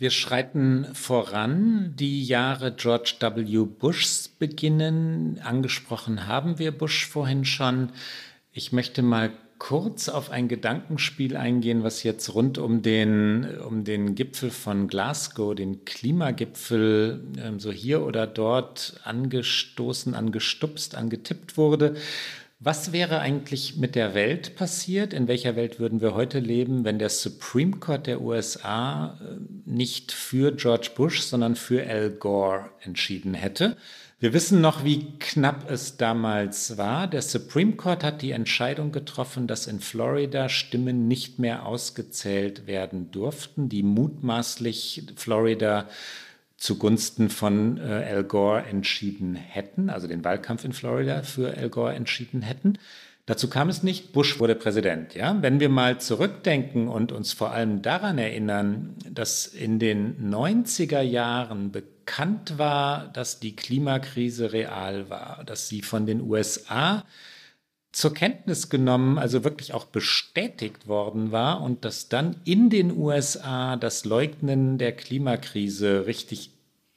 [0.00, 1.92] Wir schreiten voran.
[1.96, 3.64] Die Jahre George W.
[3.64, 5.40] Bushs beginnen.
[5.42, 7.90] Angesprochen haben wir Bush vorhin schon.
[8.52, 14.14] Ich möchte mal kurz auf ein Gedankenspiel eingehen, was jetzt rund um den, um den
[14.14, 21.96] Gipfel von Glasgow, den Klimagipfel, ähm, so hier oder dort angestoßen, angestupst, angetippt wurde.
[22.60, 25.12] Was wäre eigentlich mit der Welt passiert?
[25.12, 30.10] In welcher Welt würden wir heute leben, wenn der Supreme Court der USA äh, nicht
[30.10, 33.76] für George Bush, sondern für Al Gore entschieden hätte?
[34.18, 37.06] Wir wissen noch, wie knapp es damals war.
[37.06, 43.12] Der Supreme Court hat die Entscheidung getroffen, dass in Florida Stimmen nicht mehr ausgezählt werden
[43.12, 45.88] durften, die mutmaßlich Florida
[46.58, 51.94] zugunsten von äh, Al Gore entschieden hätten, also den Wahlkampf in Florida für Al Gore
[51.94, 52.78] entschieden hätten.
[53.26, 54.12] Dazu kam es nicht.
[54.12, 55.14] Bush wurde Präsident.
[55.14, 61.02] Ja, wenn wir mal zurückdenken und uns vor allem daran erinnern, dass in den 90er
[61.02, 67.04] Jahren bekannt war, dass die Klimakrise real war, dass sie von den USA
[67.98, 73.74] zur Kenntnis genommen, also wirklich auch bestätigt worden war und dass dann in den USA
[73.74, 76.52] das Leugnen der Klimakrise richtig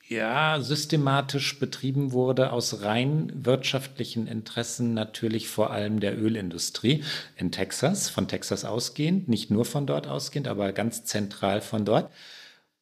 [0.07, 7.03] ja, systematisch betrieben wurde aus rein wirtschaftlichen Interessen, natürlich vor allem der Ölindustrie
[7.35, 12.11] in Texas, von Texas ausgehend, nicht nur von dort ausgehend, aber ganz zentral von dort.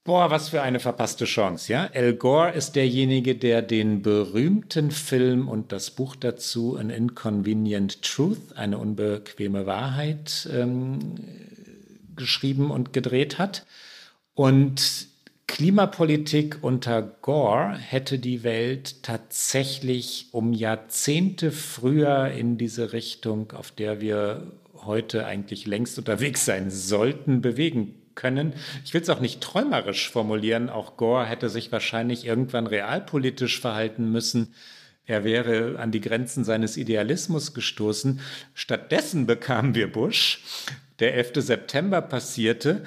[0.06, 1.90] Boah, was für eine verpasste Chance, ja?
[1.94, 8.56] Al Gore ist derjenige, der den berühmten Film und das Buch dazu, An Inconvenient Truth,
[8.56, 11.16] eine unbequeme Wahrheit, ähm,
[12.16, 13.66] geschrieben und gedreht hat.
[14.34, 15.10] Und
[15.48, 24.00] Klimapolitik unter Gore hätte die Welt tatsächlich um Jahrzehnte früher in diese Richtung, auf der
[24.00, 24.52] wir
[24.86, 28.54] heute eigentlich längst unterwegs sein sollten, bewegen können.
[28.86, 30.70] Ich will es auch nicht träumerisch formulieren.
[30.70, 34.54] Auch Gore hätte sich wahrscheinlich irgendwann realpolitisch verhalten müssen.
[35.06, 38.20] Er wäre an die Grenzen seines Idealismus gestoßen.
[38.54, 40.44] Stattdessen bekamen wir Bush.
[41.00, 41.32] Der 11.
[41.38, 42.84] September passierte.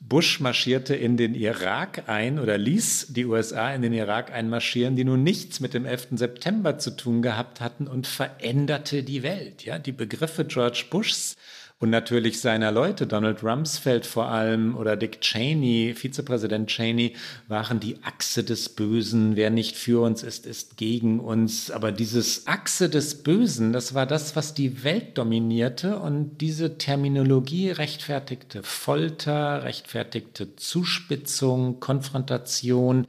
[0.00, 5.04] Bush marschierte in den Irak ein oder ließ die USA in den Irak einmarschieren, die
[5.04, 6.08] nun nichts mit dem 11.
[6.16, 9.64] September zu tun gehabt hatten und veränderte die Welt.
[9.64, 11.36] Ja, die Begriffe George Bushs
[11.82, 17.16] und natürlich seiner Leute, Donald Rumsfeld vor allem oder Dick Cheney, Vizepräsident Cheney,
[17.48, 19.34] waren die Achse des Bösen.
[19.34, 21.72] Wer nicht für uns ist, ist gegen uns.
[21.72, 27.70] Aber dieses Achse des Bösen, das war das, was die Welt dominierte und diese Terminologie
[27.70, 33.08] rechtfertigte Folter, rechtfertigte Zuspitzung, Konfrontation,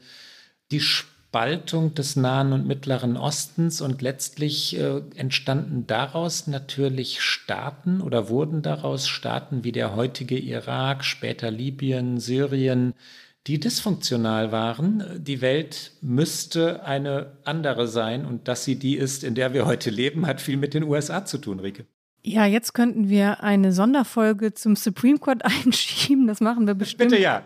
[0.72, 0.82] die
[1.34, 8.62] Spaltung des Nahen und Mittleren Ostens und letztlich äh, entstanden daraus natürlich Staaten oder wurden
[8.62, 12.94] daraus Staaten wie der heutige Irak, später Libyen, Syrien,
[13.48, 15.04] die dysfunktional waren.
[15.18, 19.90] Die Welt müsste eine andere sein und dass sie die ist, in der wir heute
[19.90, 21.88] leben, hat viel mit den USA zu tun, Rike.
[22.26, 26.26] Ja, jetzt könnten wir eine Sonderfolge zum Supreme Court einschieben.
[26.26, 27.10] Das machen wir bestimmt.
[27.12, 27.44] Bitte ja.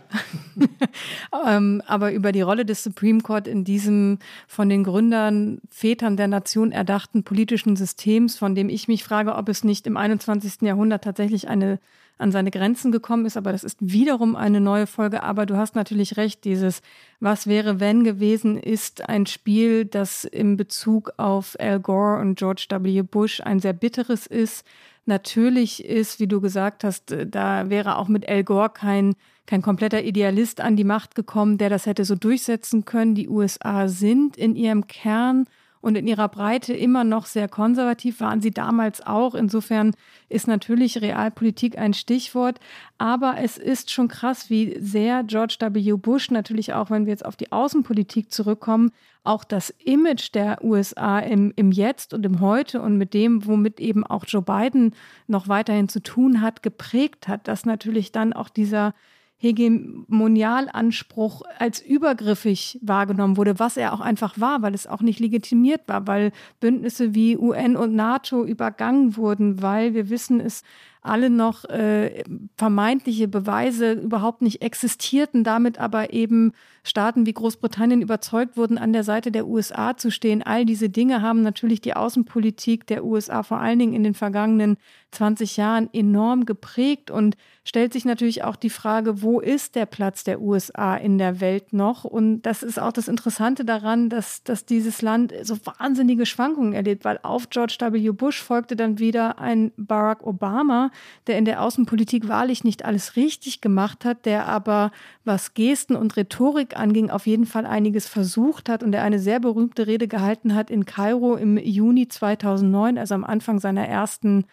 [1.48, 6.28] ähm, aber über die Rolle des Supreme Court in diesem von den Gründern, Vätern der
[6.28, 10.62] Nation erdachten politischen Systems, von dem ich mich frage, ob es nicht im 21.
[10.62, 11.80] Jahrhundert tatsächlich eine
[12.18, 13.38] an seine Grenzen gekommen ist.
[13.38, 15.24] Aber das ist wiederum eine neue Folge.
[15.24, 16.82] Aber du hast natürlich recht, dieses
[17.20, 22.68] Was wäre wenn gewesen ist ein Spiel, das im Bezug auf Al Gore und George
[22.70, 23.02] W.
[23.02, 24.66] Bush ein sehr bitteres ist.
[25.06, 29.16] Natürlich ist, wie du gesagt hast, da wäre auch mit Al Gore kein,
[29.46, 33.16] kein kompletter Idealist an die Macht gekommen, der das hätte so durchsetzen können.
[33.16, 35.46] Die USA sind in ihrem Kern
[35.88, 39.36] und in ihrer Breite immer noch sehr konservativ waren sie damals auch.
[39.36, 39.94] Insofern
[40.28, 42.60] ist natürlich Realpolitik ein Stichwort.
[42.98, 45.94] Aber es ist schon krass, wie sehr George W.
[45.94, 48.92] Bush natürlich auch, wenn wir jetzt auf die Außenpolitik zurückkommen,
[49.24, 53.80] auch das Image der USA im, im Jetzt und im Heute und mit dem, womit
[53.80, 54.94] eben auch Joe Biden
[55.28, 58.94] noch weiterhin zu tun hat, geprägt hat, dass natürlich dann auch dieser
[59.40, 65.82] Hegemonialanspruch als übergriffig wahrgenommen wurde, was er auch einfach war, weil es auch nicht legitimiert
[65.88, 70.64] war, weil Bündnisse wie UN und NATO übergangen wurden, weil wir wissen, es
[71.02, 72.24] alle noch äh,
[72.58, 76.54] vermeintliche Beweise überhaupt nicht existierten, damit aber eben
[76.84, 80.44] Staaten wie Großbritannien überzeugt wurden, an der Seite der USA zu stehen.
[80.44, 84.78] All diese Dinge haben natürlich die Außenpolitik der USA vor allen Dingen in den vergangenen
[85.12, 90.24] 20 Jahren enorm geprägt und stellt sich natürlich auch die Frage, wo ist der Platz
[90.24, 92.04] der USA in der Welt noch?
[92.04, 97.06] Und das ist auch das Interessante daran, dass, dass dieses Land so wahnsinnige Schwankungen erlebt,
[97.06, 98.12] weil auf George W.
[98.12, 100.92] Bush folgte dann wieder ein Barack Obama,
[101.28, 104.92] der in der Außenpolitik wahrlich nicht alles richtig gemacht hat, der aber,
[105.26, 109.40] was Gesten und Rhetorik anging, auf jeden Fall einiges versucht hat und der eine sehr
[109.40, 114.46] berühmte Rede gehalten hat in Kairo im Juni 2009, also am Anfang seiner ersten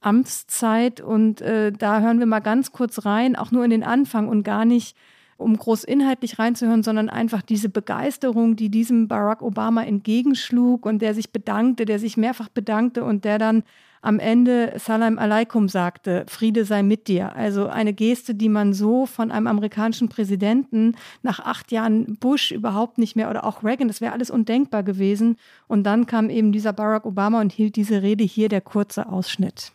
[0.00, 1.00] Amtszeit.
[1.00, 4.42] Und äh, da hören wir mal ganz kurz rein, auch nur in den Anfang und
[4.42, 4.96] gar nicht
[5.36, 11.14] um groß inhaltlich reinzuhören, sondern einfach diese Begeisterung, die diesem Barack Obama entgegenschlug und der
[11.14, 13.64] sich bedankte, der sich mehrfach bedankte und der dann
[14.02, 17.34] am Ende Salam Aleikum sagte, Friede sei mit dir.
[17.36, 22.98] Also eine Geste, die man so von einem amerikanischen Präsidenten nach acht Jahren Bush überhaupt
[22.98, 25.36] nicht mehr oder auch Reagan, das wäre alles undenkbar gewesen.
[25.68, 29.72] Und dann kam eben dieser Barack Obama und hielt diese Rede hier, der kurze Ausschnitt.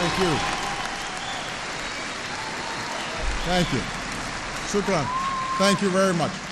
[0.00, 0.34] Thank you.
[3.46, 3.80] Thank you.
[4.70, 5.06] Shukran.
[5.58, 6.49] Thank you very much.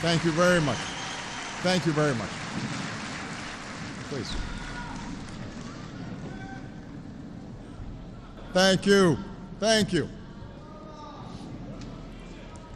[0.00, 0.78] Thank you very much.
[1.64, 2.28] Thank you very much.
[4.08, 4.32] Please.
[8.52, 9.18] Thank you.
[9.58, 10.08] Thank you.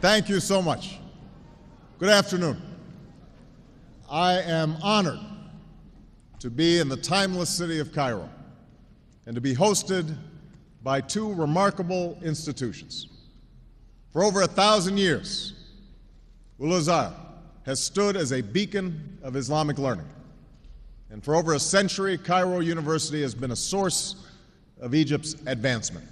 [0.01, 0.99] Thank you so much.
[1.97, 2.61] Good afternoon.
[4.11, 5.21] I am honored
[6.39, 8.29] to be in the timeless city of Cairo
[9.27, 10.13] and to be hosted
[10.83, 13.07] by two remarkable institutions.
[14.11, 15.53] For over a thousand years,
[16.63, 17.13] Ul
[17.65, 20.07] has stood as a beacon of Islamic learning.
[21.09, 24.15] And for over a century, Cairo University has been a source
[24.79, 26.07] of Egypt's advancement.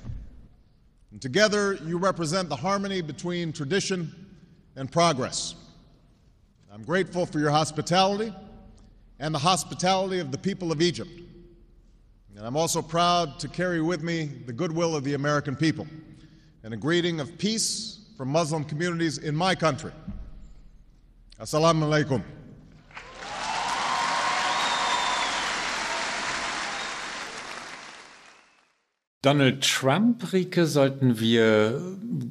[1.12, 4.14] And together, you represent the harmony between tradition
[4.76, 5.56] and progress.
[6.72, 8.34] I'm grateful for your hospitality
[9.20, 11.12] and the hospitality of the people of Egypt.
[12.36, 15.88] And I'm also proud to carry with me the goodwill of the American people
[16.64, 19.91] and a greeting of peace from Muslim communities in my country.
[21.42, 22.24] Assalamu alaikum.
[29.24, 31.82] Donald Trump, Rike, sollten wir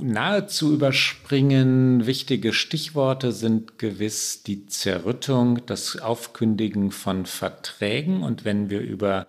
[0.01, 2.07] nahezu überspringen.
[2.07, 8.23] Wichtige Stichworte sind gewiss die Zerrüttung, das Aufkündigen von Verträgen.
[8.23, 9.27] Und wenn wir über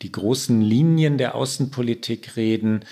[0.00, 2.82] die großen Linien der Außenpolitik reden,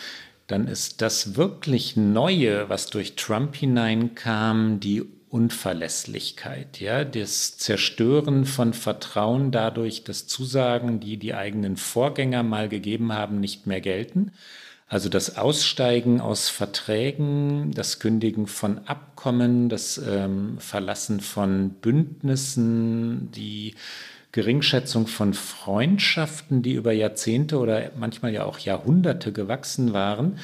[0.48, 8.72] dann ist das wirklich Neue, was durch Trump hineinkam, die Unverlässlichkeit, ja, das Zerstören von
[8.72, 14.32] Vertrauen dadurch, dass Zusagen, die die eigenen Vorgänger mal gegeben haben, nicht mehr gelten.
[14.88, 23.74] Also das Aussteigen aus Verträgen, das Kündigen von Abkommen, das ähm, Verlassen von Bündnissen, die
[24.32, 30.38] Geringschätzung von Freundschaften, die über Jahrzehnte oder manchmal ja auch Jahrhunderte gewachsen waren,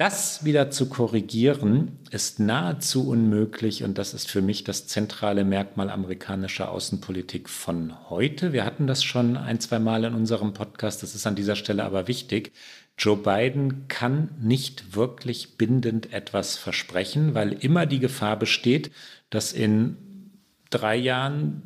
[0.00, 5.90] das wieder zu korrigieren, ist nahezu unmöglich und das ist für mich das zentrale Merkmal
[5.90, 8.54] amerikanischer Außenpolitik von heute.
[8.54, 11.84] Wir hatten das schon ein, zwei Mal in unserem Podcast, das ist an dieser Stelle
[11.84, 12.52] aber wichtig.
[12.96, 18.90] Joe Biden kann nicht wirklich bindend etwas versprechen, weil immer die Gefahr besteht,
[19.28, 19.98] dass in
[20.70, 21.62] drei Jahren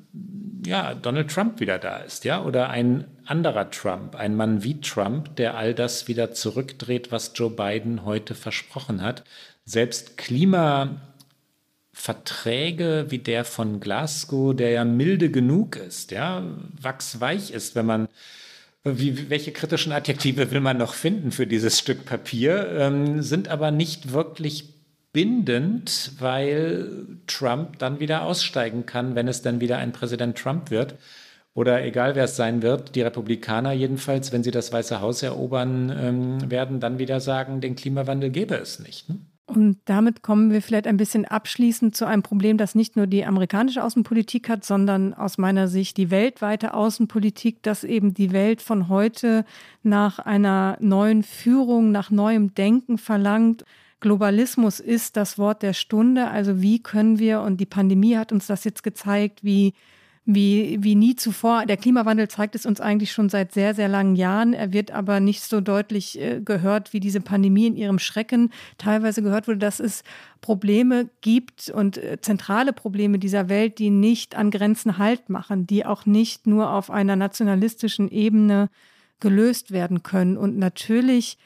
[0.66, 5.36] ja, Donald Trump wieder da ist, ja, oder ein anderer Trump, ein Mann wie Trump,
[5.36, 9.24] der all das wieder zurückdreht, was Joe Biden heute versprochen hat.
[9.64, 16.42] Selbst Klimaverträge wie der von Glasgow, der ja milde genug ist, ja,
[16.80, 18.08] wachsweich ist, wenn man
[18.86, 23.70] wie, welche kritischen Adjektive will man noch finden für dieses Stück Papier, ähm, sind aber
[23.70, 24.73] nicht wirklich
[25.14, 30.96] bindend, weil Trump dann wieder aussteigen kann, wenn es dann wieder ein Präsident Trump wird.
[31.54, 35.90] Oder egal wer es sein wird, die Republikaner jedenfalls, wenn sie das Weiße Haus erobern
[35.96, 39.08] ähm, werden, dann wieder sagen, den Klimawandel gäbe es nicht.
[39.08, 39.20] Ne?
[39.46, 43.24] Und damit kommen wir vielleicht ein bisschen abschließend zu einem Problem, das nicht nur die
[43.24, 48.88] amerikanische Außenpolitik hat, sondern aus meiner Sicht die weltweite Außenpolitik, dass eben die Welt von
[48.88, 49.44] heute
[49.84, 53.64] nach einer neuen Führung, nach neuem Denken verlangt.
[54.04, 56.28] Globalismus ist das Wort der Stunde.
[56.28, 59.72] Also wie können wir, und die Pandemie hat uns das jetzt gezeigt, wie,
[60.26, 61.64] wie, wie nie zuvor.
[61.64, 64.52] Der Klimawandel zeigt es uns eigentlich schon seit sehr, sehr langen Jahren.
[64.52, 69.22] Er wird aber nicht so deutlich äh, gehört, wie diese Pandemie in ihrem Schrecken teilweise
[69.22, 70.02] gehört wurde, dass es
[70.42, 75.86] Probleme gibt und äh, zentrale Probleme dieser Welt, die nicht an Grenzen Halt machen, die
[75.86, 78.68] auch nicht nur auf einer nationalistischen Ebene
[79.18, 80.36] gelöst werden können.
[80.36, 81.38] Und natürlich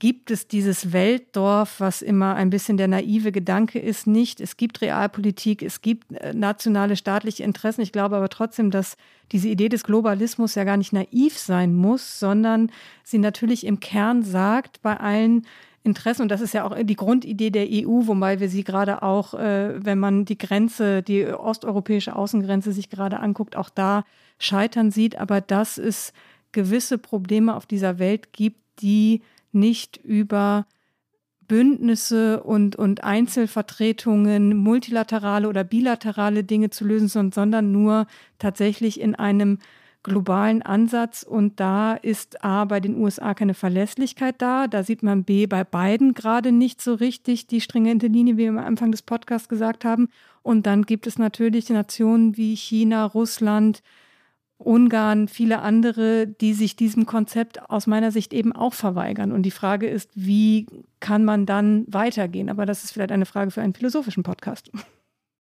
[0.00, 4.40] gibt es dieses Weltdorf, was immer ein bisschen der naive Gedanke ist, nicht.
[4.40, 7.82] Es gibt Realpolitik, es gibt äh, nationale staatliche Interessen.
[7.82, 8.96] Ich glaube aber trotzdem, dass
[9.30, 12.72] diese Idee des Globalismus ja gar nicht naiv sein muss, sondern
[13.04, 15.46] sie natürlich im Kern sagt, bei allen
[15.84, 16.22] Interessen.
[16.22, 19.84] Und das ist ja auch die Grundidee der EU, wobei wir sie gerade auch, äh,
[19.84, 24.04] wenn man die Grenze, die osteuropäische Außengrenze sich gerade anguckt, auch da
[24.38, 25.16] scheitern sieht.
[25.16, 26.14] Aber dass es
[26.52, 29.20] gewisse Probleme auf dieser Welt gibt, die
[29.52, 30.66] nicht über
[31.50, 38.06] Bündnisse und, und Einzelvertretungen, multilaterale oder bilaterale Dinge zu lösen, sondern nur
[38.38, 39.58] tatsächlich in einem
[40.02, 41.24] globalen Ansatz.
[41.24, 44.68] Und da ist A bei den USA keine Verlässlichkeit da.
[44.68, 48.50] Da sieht man B bei beiden gerade nicht so richtig die stringente Linie, wie wir
[48.50, 50.08] am Anfang des Podcasts gesagt haben.
[50.42, 53.82] Und dann gibt es natürlich Nationen wie China, Russland,
[54.60, 59.32] Ungarn, viele andere, die sich diesem Konzept aus meiner Sicht eben auch verweigern.
[59.32, 60.66] Und die Frage ist, wie
[61.00, 62.50] kann man dann weitergehen?
[62.50, 64.70] Aber das ist vielleicht eine Frage für einen philosophischen Podcast.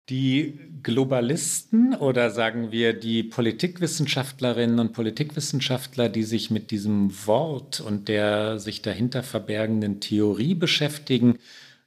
[0.09, 8.09] Die Globalisten oder sagen wir die Politikwissenschaftlerinnen und Politikwissenschaftler, die sich mit diesem Wort und
[8.09, 11.39] der sich dahinter verbergenden Theorie beschäftigen,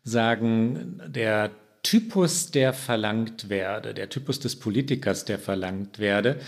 [0.04, 1.52] sagen, der
[1.84, 6.40] Typus, der verlangt werde, der Typus des Politikers, der verlangt werde,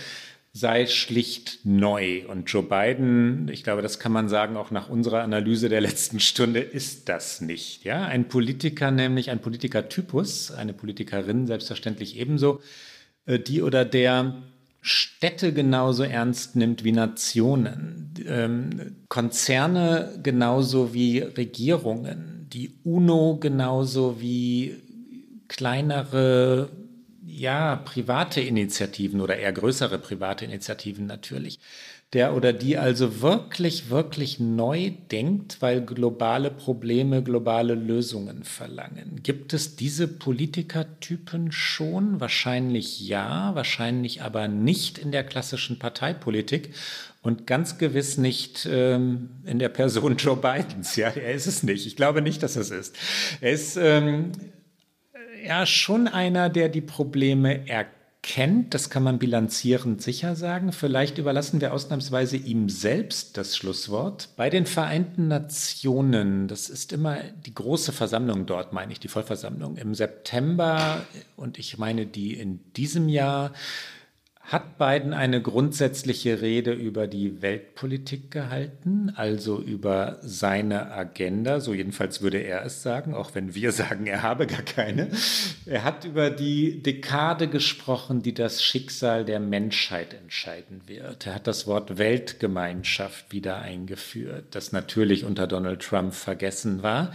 [0.60, 2.26] sei schlicht neu.
[2.28, 6.20] Und Joe Biden, ich glaube, das kann man sagen, auch nach unserer Analyse der letzten
[6.20, 7.84] Stunde, ist das nicht.
[7.84, 12.62] Ja, ein Politiker, nämlich ein Politikertypus, eine Politikerin selbstverständlich ebenso,
[13.26, 14.42] äh, die oder der
[14.82, 24.78] Städte genauso ernst nimmt wie Nationen, ähm, Konzerne genauso wie Regierungen, die UNO genauso wie
[25.50, 26.70] kleinere
[27.28, 31.60] ja, private Initiativen oder eher größere private Initiativen natürlich.
[32.14, 39.20] Der oder die also wirklich, wirklich neu denkt, weil globale Probleme globale Lösungen verlangen.
[39.24, 42.22] Gibt es diese Politikertypen schon?
[42.22, 46.74] Wahrscheinlich ja, wahrscheinlich aber nicht in der klassischen Parteipolitik
[47.24, 50.96] und ganz gewiss nicht ähm, in der Person Joe Bidens.
[50.96, 51.86] Ja, er ist es nicht.
[51.86, 52.96] Ich glaube nicht, dass es ist.
[53.42, 54.32] Er ist ähm,
[55.48, 58.74] ja schon einer, der die Probleme erkennt.
[58.74, 60.74] Das kann man bilanzierend sicher sagen.
[60.74, 64.30] Vielleicht überlassen wir ausnahmsweise ihm selbst das Schlusswort.
[64.36, 69.78] Bei den Vereinten Nationen, das ist immer die große Versammlung dort, meine ich, die Vollversammlung
[69.78, 71.02] im September
[71.38, 73.54] und ich meine die in diesem Jahr
[74.48, 82.22] hat Biden eine grundsätzliche Rede über die Weltpolitik gehalten, also über seine Agenda, so jedenfalls
[82.22, 85.10] würde er es sagen, auch wenn wir sagen, er habe gar keine.
[85.66, 91.28] Er hat über die Dekade gesprochen, die das Schicksal der Menschheit entscheiden wird.
[91.28, 97.12] Er hat das Wort Weltgemeinschaft wieder eingeführt, das natürlich unter Donald Trump vergessen war.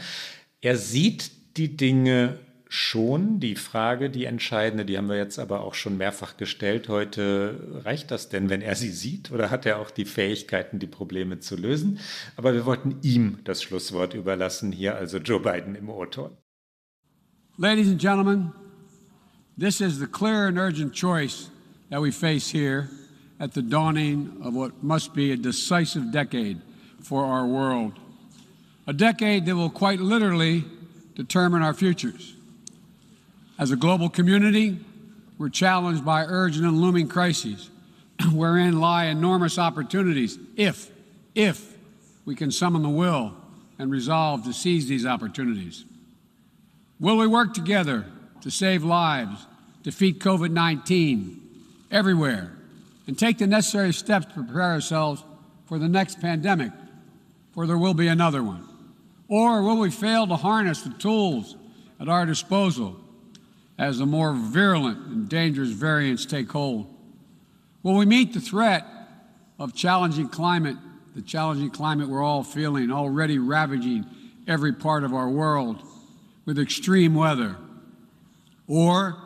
[0.61, 2.39] Er sieht die Dinge
[2.72, 3.38] schon.
[3.38, 7.82] Die Frage, die entscheidende, die haben wir jetzt aber auch schon mehrfach gestellt heute.
[7.84, 9.30] Reicht das denn, wenn er sie sieht?
[9.30, 11.98] Oder hat er auch die Fähigkeiten, die Probleme zu lösen?
[12.34, 16.30] Aber wir wollten ihm das Schlusswort überlassen, hier also Joe Biden im O-Ton.
[17.58, 18.52] Ladies and gentlemen,
[19.58, 21.50] this is the clear and urgent choice
[21.90, 22.88] that we face here
[23.38, 26.62] at the dawning of what must be a decisive decade
[27.02, 27.92] for our world.
[28.86, 30.64] A decade that will quite literally
[31.14, 32.34] determine our futures.
[33.62, 34.76] As a global community,
[35.38, 37.70] we're challenged by urgent and looming crises,
[38.32, 40.90] wherein lie enormous opportunities if,
[41.36, 41.78] if
[42.24, 43.36] we can summon the will
[43.78, 45.84] and resolve to seize these opportunities.
[46.98, 48.04] Will we work together
[48.40, 49.46] to save lives,
[49.84, 51.40] defeat COVID 19
[51.92, 52.50] everywhere,
[53.06, 55.22] and take the necessary steps to prepare ourselves
[55.66, 56.72] for the next pandemic,
[57.52, 58.66] for there will be another one?
[59.28, 61.54] Or will we fail to harness the tools
[62.00, 62.98] at our disposal
[63.83, 66.87] as the more virulent and dangerous variants take hold?
[67.83, 68.87] Will we meet the threat
[69.59, 70.76] of challenging climate,
[71.16, 74.07] the challenging climate we're all feeling, already ravaging
[74.47, 75.83] every part of our world
[76.45, 77.57] with extreme weather?
[78.68, 79.16] Or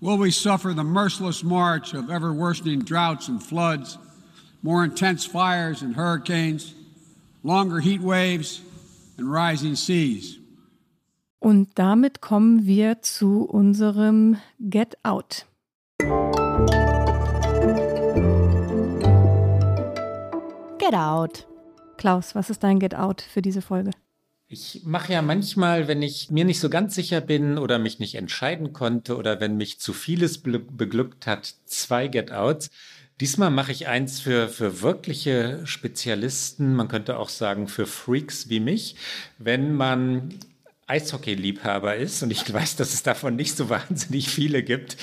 [0.00, 3.98] will we suffer the merciless march of ever worsening droughts and floods,
[4.64, 6.74] more intense fires and hurricanes,
[7.44, 8.62] longer heat waves,
[9.16, 10.40] and rising seas?
[11.38, 15.46] Und damit kommen wir zu unserem Get Out.
[20.78, 21.46] Get Out.
[21.98, 23.90] Klaus, was ist dein Get Out für diese Folge?
[24.48, 28.14] Ich mache ja manchmal, wenn ich mir nicht so ganz sicher bin oder mich nicht
[28.14, 32.70] entscheiden konnte oder wenn mich zu vieles beglückt hat, zwei Get-Outs.
[33.20, 38.60] Diesmal mache ich eins für, für wirkliche Spezialisten, man könnte auch sagen für Freaks wie
[38.60, 38.94] mich.
[39.38, 40.34] Wenn man
[40.86, 44.96] Eishockey-Liebhaber ist, und ich weiß, dass es davon nicht so wahnsinnig viele gibt,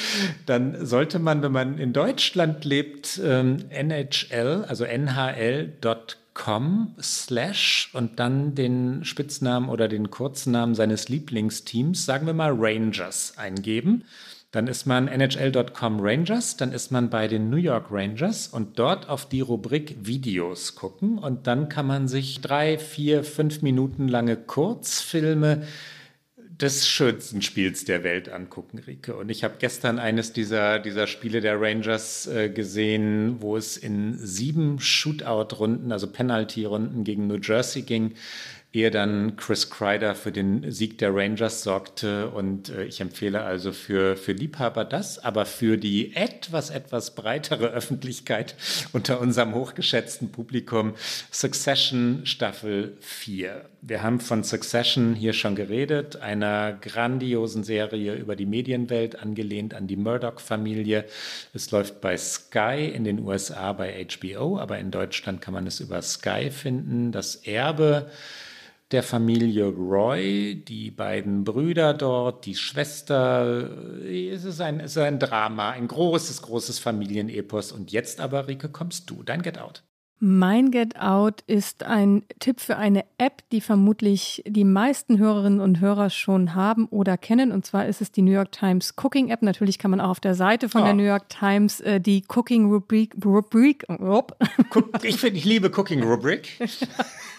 [0.46, 8.20] dann sollte man, wenn man in Deutschland lebt, ähm, NHL, also nhl.com com slash und
[8.20, 14.04] dann den Spitznamen oder den Kurznamen seines Lieblingsteams, sagen wir mal Rangers, eingeben.
[14.54, 19.10] Dann ist man NHL.com Rangers, dann ist man bei den New York Rangers und dort
[19.10, 24.38] auf die Rubrik Videos gucken und dann kann man sich drei, vier, fünf Minuten lange
[24.38, 25.64] Kurzfilme
[26.38, 29.16] des schönsten Spiels der Welt angucken, Rike.
[29.16, 34.16] Und ich habe gestern eines dieser, dieser Spiele der Rangers äh, gesehen, wo es in
[34.20, 38.14] sieben Shootout-Runden, also Penalty-Runden gegen New Jersey ging
[38.74, 42.30] ehe dann Chris Kreider für den Sieg der Rangers sorgte.
[42.30, 47.68] Und äh, ich empfehle also für, für Liebhaber das, aber für die etwas, etwas breitere
[47.74, 48.56] Öffentlichkeit
[48.92, 50.96] unter unserem hochgeschätzten Publikum
[51.32, 53.70] Succession Staffel 4.
[53.82, 59.86] Wir haben von Succession hier schon geredet, einer grandiosen Serie über die Medienwelt, angelehnt an
[59.86, 61.06] die Murdoch-Familie.
[61.54, 65.80] Es läuft bei Sky in den USA bei HBO, aber in Deutschland kann man es
[65.80, 67.12] über Sky finden.
[67.12, 68.10] Das Erbe
[68.94, 73.70] der Familie Roy, die beiden Brüder dort, die Schwester.
[74.06, 77.72] Es ist ein, es ist ein Drama, ein großes, großes Familienepos.
[77.72, 79.84] Und jetzt aber, Rike, kommst du, dein Get Out.
[80.20, 85.82] Mein Get Out ist ein Tipp für eine App, die vermutlich die meisten Hörerinnen und
[85.82, 87.52] Hörer schon haben oder kennen.
[87.52, 89.42] Und zwar ist es die New York Times Cooking App.
[89.42, 90.86] Natürlich kann man auch auf der Seite von oh.
[90.86, 93.16] der New York Times äh, die Cooking Rubrik.
[93.20, 93.86] Rubrik
[95.02, 96.58] ich finde, ich liebe Cooking Rubrik.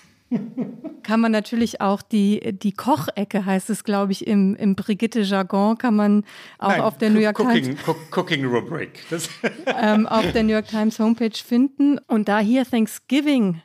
[1.02, 5.94] kann man natürlich auch die, die Kochecke, heißt es, glaube ich, im, im Brigitte-Jargon, kann
[5.94, 6.24] man
[6.58, 7.80] auch Nein, auf der New York Cooking, Times.
[8.10, 9.04] Cooking Rubric.
[9.80, 11.98] ähm, auf der New York Times Homepage finden.
[12.06, 13.62] Und da hier Thanksgiving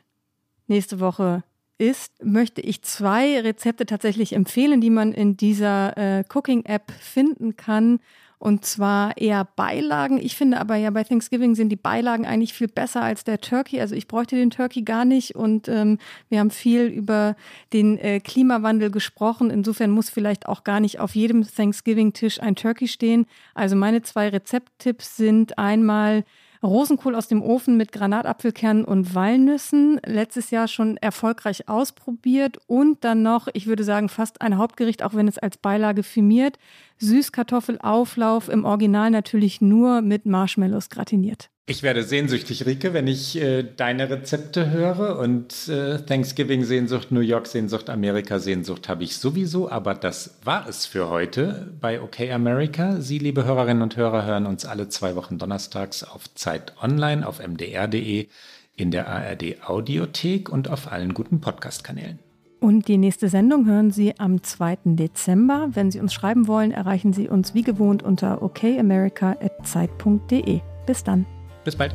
[0.66, 1.42] nächste Woche
[1.78, 8.00] ist, möchte ich zwei Rezepte tatsächlich empfehlen, die man in dieser äh, Cooking-App finden kann.
[8.40, 10.16] Und zwar eher Beilagen.
[10.16, 13.82] Ich finde aber ja, bei Thanksgiving sind die Beilagen eigentlich viel besser als der Turkey.
[13.82, 15.34] Also ich bräuchte den Turkey gar nicht.
[15.34, 15.98] Und ähm,
[16.30, 17.36] wir haben viel über
[17.74, 19.50] den äh, Klimawandel gesprochen.
[19.50, 23.26] Insofern muss vielleicht auch gar nicht auf jedem Thanksgiving-Tisch ein Turkey stehen.
[23.52, 26.24] Also meine zwei Rezepttipps sind einmal
[26.62, 29.98] Rosenkohl aus dem Ofen mit Granatapfelkernen und Walnüssen.
[30.04, 32.58] Letztes Jahr schon erfolgreich ausprobiert.
[32.66, 36.58] Und dann noch, ich würde sagen, fast ein Hauptgericht, auch wenn es als Beilage firmiert.
[37.00, 41.50] Süßkartoffelauflauf im Original natürlich nur mit Marshmallows gratiniert.
[41.70, 45.20] Ich werde sehnsüchtig, Rike, wenn ich äh, deine Rezepte höre.
[45.20, 49.70] Und äh, Thanksgiving-Sehnsucht, New York-Sehnsucht, Amerika-Sehnsucht habe ich sowieso.
[49.70, 53.00] Aber das war es für heute bei OK America.
[53.00, 57.38] Sie, liebe Hörerinnen und Hörer, hören uns alle zwei Wochen donnerstags auf Zeit Online, auf
[57.38, 58.26] mdr.de,
[58.74, 62.18] in der ARD-Audiothek und auf allen guten Podcast-Kanälen.
[62.60, 64.80] Und die nächste Sendung hören Sie am 2.
[64.84, 65.70] Dezember.
[65.72, 70.60] Wenn Sie uns schreiben wollen, erreichen Sie uns wie gewohnt unter okamerica.zeit.de.
[70.86, 71.24] Bis dann.
[71.64, 71.94] Bis bald.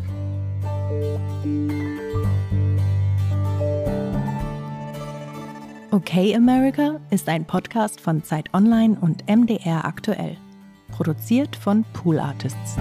[5.91, 10.35] Okay America ist ein Podcast von Zeit Online und MDR aktuell.
[10.91, 12.75] Produziert von Pool Artists.